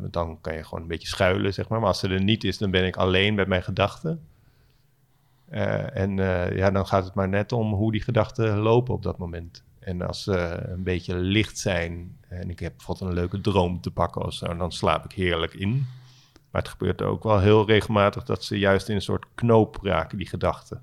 [0.00, 1.78] Want dan kan je gewoon een beetje schuilen, zeg maar.
[1.78, 4.26] Maar als ze er niet is, dan ben ik alleen met mijn gedachten.
[5.48, 6.16] En
[6.56, 9.64] ja, dan gaat het maar net om hoe die gedachten lopen op dat moment.
[9.78, 13.90] En als ze een beetje licht zijn en ik heb bijvoorbeeld een leuke droom te
[13.90, 15.86] pakken of zo, dan slaap ik heerlijk in.
[16.50, 20.18] Maar het gebeurt ook wel heel regelmatig dat ze juist in een soort knoop raken,
[20.18, 20.82] die gedachten.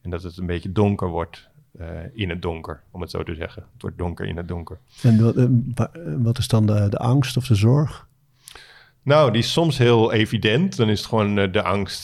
[0.00, 3.34] En dat het een beetje donker wordt eh, in het donker, om het zo te
[3.34, 3.62] zeggen.
[3.72, 4.78] Het wordt donker in het donker.
[5.02, 8.08] En wat, eh, eh, wat is dan de, de angst of de zorg?
[9.02, 10.76] Nou, die is soms heel evident.
[10.76, 12.02] Dan is het gewoon de angst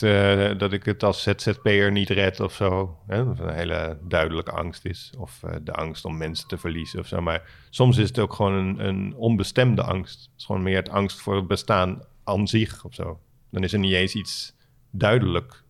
[0.59, 2.97] dat ik het als ZZP'er niet red of zo.
[3.07, 3.25] Hè?
[3.25, 5.13] Dat een hele duidelijke angst is.
[5.17, 7.21] Of de angst om mensen te verliezen of zo.
[7.21, 10.19] Maar soms is het ook gewoon een, een onbestemde angst.
[10.19, 13.19] Het is gewoon meer het angst voor het bestaan aan zich of zo.
[13.49, 14.55] Dan is er niet eens iets
[14.91, 15.63] duidelijk.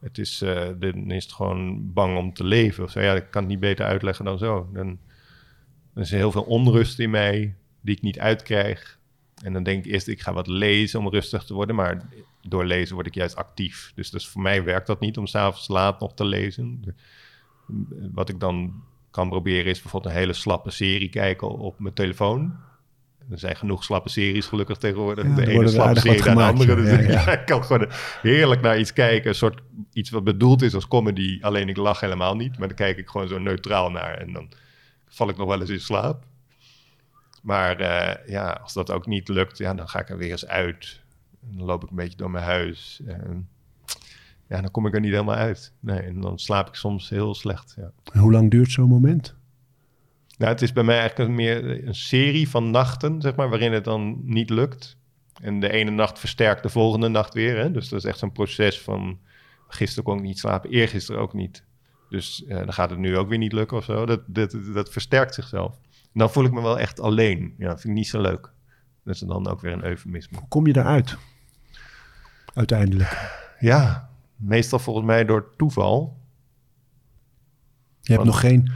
[0.00, 0.38] Het is,
[0.78, 3.00] dan is het gewoon bang om te leven of zo.
[3.00, 4.68] Ja, ik kan het niet beter uitleggen dan zo.
[4.72, 4.98] Dan,
[5.94, 9.00] dan is er heel veel onrust in mij die ik niet uitkrijg
[9.42, 11.76] en dan denk ik eerst, ik ga wat lezen om rustig te worden.
[11.76, 12.08] Maar
[12.42, 13.92] door lezen word ik juist actief.
[13.94, 16.96] Dus, dus voor mij werkt dat niet om s'avonds laat nog te lezen.
[18.12, 22.56] Wat ik dan kan proberen is bijvoorbeeld een hele slappe serie kijken op mijn telefoon.
[23.30, 25.34] Er zijn genoeg slappe series gelukkig tegenwoordig.
[25.34, 26.74] de ene slappe serie naar de andere.
[26.74, 27.88] Dus ja, ik kan gewoon
[28.22, 29.28] heerlijk naar iets kijken.
[29.28, 29.60] Een soort
[29.92, 31.38] iets wat bedoeld is als comedy.
[31.40, 32.58] Alleen ik lach helemaal niet.
[32.58, 34.14] Maar dan kijk ik gewoon zo neutraal naar.
[34.14, 34.48] En dan
[35.08, 36.24] val ik nog wel eens in slaap.
[37.42, 40.46] Maar uh, ja, als dat ook niet lukt, ja, dan ga ik er weer eens
[40.46, 41.00] uit.
[41.42, 43.00] En dan loop ik een beetje door mijn huis.
[43.06, 43.48] En
[44.48, 45.72] ja, dan kom ik er niet helemaal uit.
[45.80, 47.74] Nee, en dan slaap ik soms heel slecht.
[47.76, 47.90] Ja.
[48.12, 49.34] En hoe lang duurt zo'n moment?
[50.42, 53.84] Nou, het is bij mij eigenlijk meer een serie van nachten, zeg maar, waarin het
[53.84, 54.96] dan niet lukt.
[55.40, 57.56] En de ene nacht versterkt de volgende nacht weer.
[57.56, 57.70] Hè?
[57.70, 59.18] Dus dat is echt zo'n proces van
[59.68, 61.64] gisteren kon ik niet slapen, eergisteren ook niet.
[62.08, 64.06] Dus uh, dan gaat het nu ook weer niet lukken of zo.
[64.06, 65.78] Dat, dat, dat versterkt zichzelf
[66.12, 67.54] dan voel ik me wel echt alleen.
[67.58, 68.50] Ja, vind ik niet zo leuk.
[69.04, 70.38] Dat is dan ook weer een eufemisme.
[70.38, 71.16] Hoe kom je daaruit?
[72.54, 73.40] Uiteindelijk.
[73.58, 76.20] Ja, meestal volgens mij door toeval.
[78.00, 78.72] Je hebt nog geen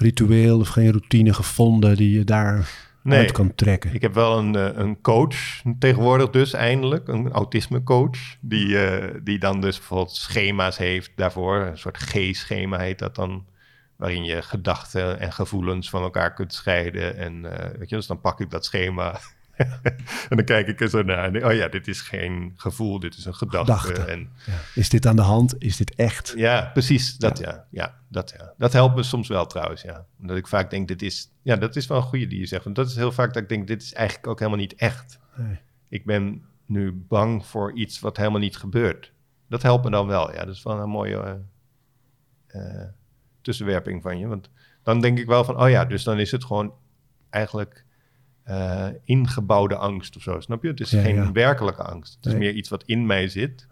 [0.00, 3.94] ritueel of geen routine gevonden die je daar uit kan trekken.
[3.94, 9.04] Ik heb wel een, eh, een coach tegenwoordig dus eindelijk, een autisme coach, die, uh,
[9.22, 11.56] die dan dus bijvoorbeeld schema's heeft daarvoor.
[11.56, 13.46] Een soort G-schema heet dat dan
[13.96, 17.16] waarin je gedachten en gevoelens van elkaar kunt scheiden.
[17.16, 19.20] En uh, weet je, dus dan pak ik dat schema
[20.28, 23.16] en dan kijk ik er zo naar en oh ja, dit is geen gevoel, dit
[23.16, 23.92] is een gedachte.
[23.92, 24.52] En, ja.
[24.74, 25.54] Is dit aan de hand?
[25.58, 26.32] Is dit echt?
[26.36, 27.16] Ja, precies.
[27.16, 27.66] Dat ja.
[27.70, 28.00] ja.
[28.08, 28.54] dat, ja.
[28.58, 30.06] dat helpt me soms wel trouwens, ja.
[30.20, 32.64] Omdat ik vaak denk, dit is, ja, dat is wel een goede die je zegt.
[32.64, 35.18] Want dat is heel vaak dat ik denk, dit is eigenlijk ook helemaal niet echt.
[35.36, 35.58] Nee.
[35.88, 39.12] Ik ben nu bang voor iets wat helemaal niet gebeurt.
[39.48, 40.44] Dat helpt me dan wel, ja.
[40.44, 41.40] Dat is wel een mooie...
[42.48, 42.82] Uh,
[43.42, 44.26] tussenwerping van je.
[44.26, 44.50] Want
[44.82, 46.74] dan denk ik wel van, oh ja, dus dan is het gewoon
[47.30, 47.84] eigenlijk
[48.48, 50.40] uh, ingebouwde angst of zo.
[50.40, 50.68] Snap je?
[50.68, 52.14] Het is geen werkelijke angst.
[52.14, 53.66] Het is meer iets wat in mij zit.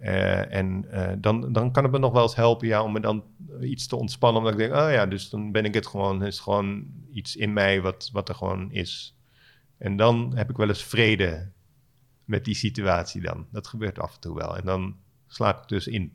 [0.00, 3.00] Uh, en uh, dan, dan kan het me nog wel eens helpen ja, om me
[3.00, 3.24] dan
[3.60, 4.42] iets te ontspannen.
[4.42, 6.20] Omdat ik denk, oh ja, dus dan ben ik het gewoon.
[6.20, 9.16] Het is gewoon iets in mij wat, wat er gewoon is.
[9.78, 11.50] En dan heb ik wel eens vrede
[12.24, 13.46] met die situatie dan.
[13.50, 14.56] Dat gebeurt af en toe wel.
[14.56, 14.96] En dan
[15.26, 16.12] slaap ik dus in.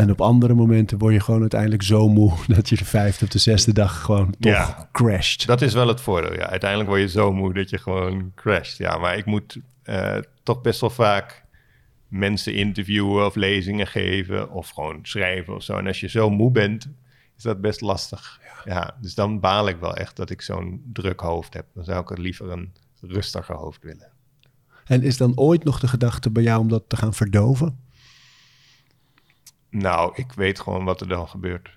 [0.00, 3.30] En op andere momenten word je gewoon uiteindelijk zo moe dat je de vijfde of
[3.30, 5.46] de zesde dag gewoon toch ja, crasht.
[5.46, 6.34] Dat is wel het voordeel.
[6.34, 6.48] Ja.
[6.48, 8.78] Uiteindelijk word je zo moe dat je gewoon crasht.
[8.78, 11.44] Ja, maar ik moet uh, toch best wel vaak
[12.08, 15.76] mensen interviewen of lezingen geven of gewoon schrijven of zo.
[15.76, 16.88] En als je zo moe bent,
[17.36, 18.40] is dat best lastig.
[18.64, 21.66] Ja, ja dus dan baal ik wel echt dat ik zo'n druk hoofd heb.
[21.74, 24.10] Dan zou ik er liever een rustiger hoofd willen.
[24.84, 27.78] En is dan ooit nog de gedachte bij jou om dat te gaan verdoven?
[29.72, 31.70] Nou, ik weet gewoon wat er dan gebeurt.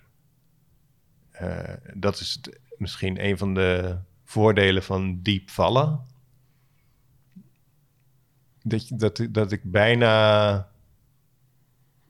[1.42, 2.42] Uh, dat is
[2.78, 6.06] misschien een van de voordelen van diep vallen.
[8.64, 10.70] Dat, dat, dat ik bijna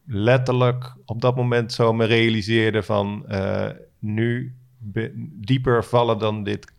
[0.05, 3.69] letterlijk op dat moment zo me realiseerde van uh,
[3.99, 4.55] nu
[5.23, 6.71] dieper vallen dan dit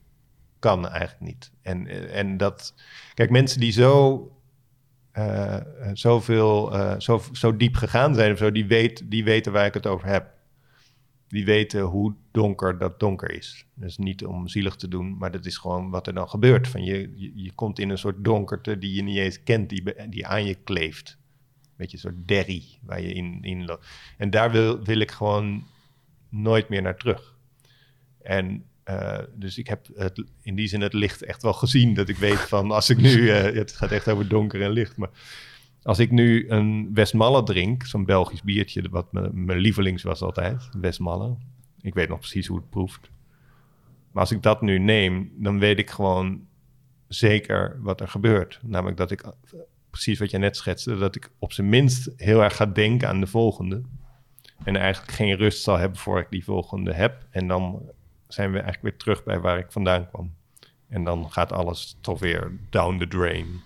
[0.58, 1.50] kan eigenlijk niet.
[1.62, 2.74] En, en dat,
[3.14, 4.30] kijk, mensen die zo
[5.18, 5.56] uh,
[5.92, 9.74] zoveel, uh, zo, zo diep gegaan zijn of zo, die, weet, die weten waar ik
[9.74, 10.34] het over heb.
[11.28, 13.66] Die weten hoe donker dat donker is.
[13.74, 16.68] Dus niet om zielig te doen, maar dat is gewoon wat er dan gebeurt.
[16.68, 20.08] Van je, je, je komt in een soort donkerte die je niet eens kent, die,
[20.08, 21.18] die aan je kleeft.
[21.76, 23.86] Beetje een soort derry waar je in, in loopt.
[24.16, 25.64] En daar wil, wil ik gewoon
[26.28, 27.34] nooit meer naar terug.
[28.22, 31.94] En uh, dus ik heb het, in die zin het licht echt wel gezien.
[31.94, 34.96] Dat ik weet van als ik nu, uh, het gaat echt over donker en licht.
[34.96, 35.10] Maar
[35.82, 41.36] als ik nu een Westmalle drink, zo'n Belgisch biertje, wat mijn lievelings was altijd, Westmalle.
[41.80, 43.10] Ik weet nog precies hoe het proeft.
[44.12, 46.46] Maar als ik dat nu neem, dan weet ik gewoon
[47.08, 48.60] zeker wat er gebeurt.
[48.62, 49.24] Namelijk dat ik,
[49.90, 53.20] precies wat je net schetste, dat ik op zijn minst heel erg ga denken aan
[53.20, 53.82] de volgende.
[54.64, 57.26] En eigenlijk geen rust zal hebben voor ik die volgende heb.
[57.30, 57.90] En dan
[58.28, 60.34] zijn we eigenlijk weer terug bij waar ik vandaan kwam.
[60.88, 63.60] En dan gaat alles toch weer down the drain.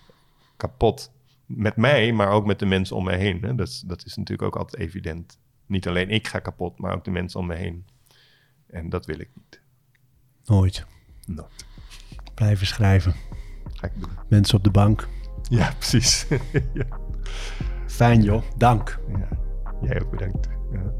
[0.56, 1.12] Kapot.
[1.46, 3.42] Met mij, maar ook met de mensen om me heen.
[3.42, 3.54] Hè.
[3.54, 5.38] Dat, dat is natuurlijk ook altijd evident.
[5.66, 7.86] Niet alleen ik ga kapot, maar ook de mensen om me heen.
[8.66, 9.61] En dat wil ik niet.
[10.44, 10.86] Nooit.
[11.26, 11.64] Nooit.
[12.34, 13.14] Blijven schrijven.
[13.72, 14.11] Ga ik doen.
[14.28, 15.08] Mensen op de bank.
[15.42, 16.26] Ja, precies.
[16.74, 16.86] ja.
[17.86, 19.00] Fijn joh, dank.
[19.08, 19.28] Ja.
[19.82, 20.48] Jij ook bedankt.
[20.72, 20.99] Ja.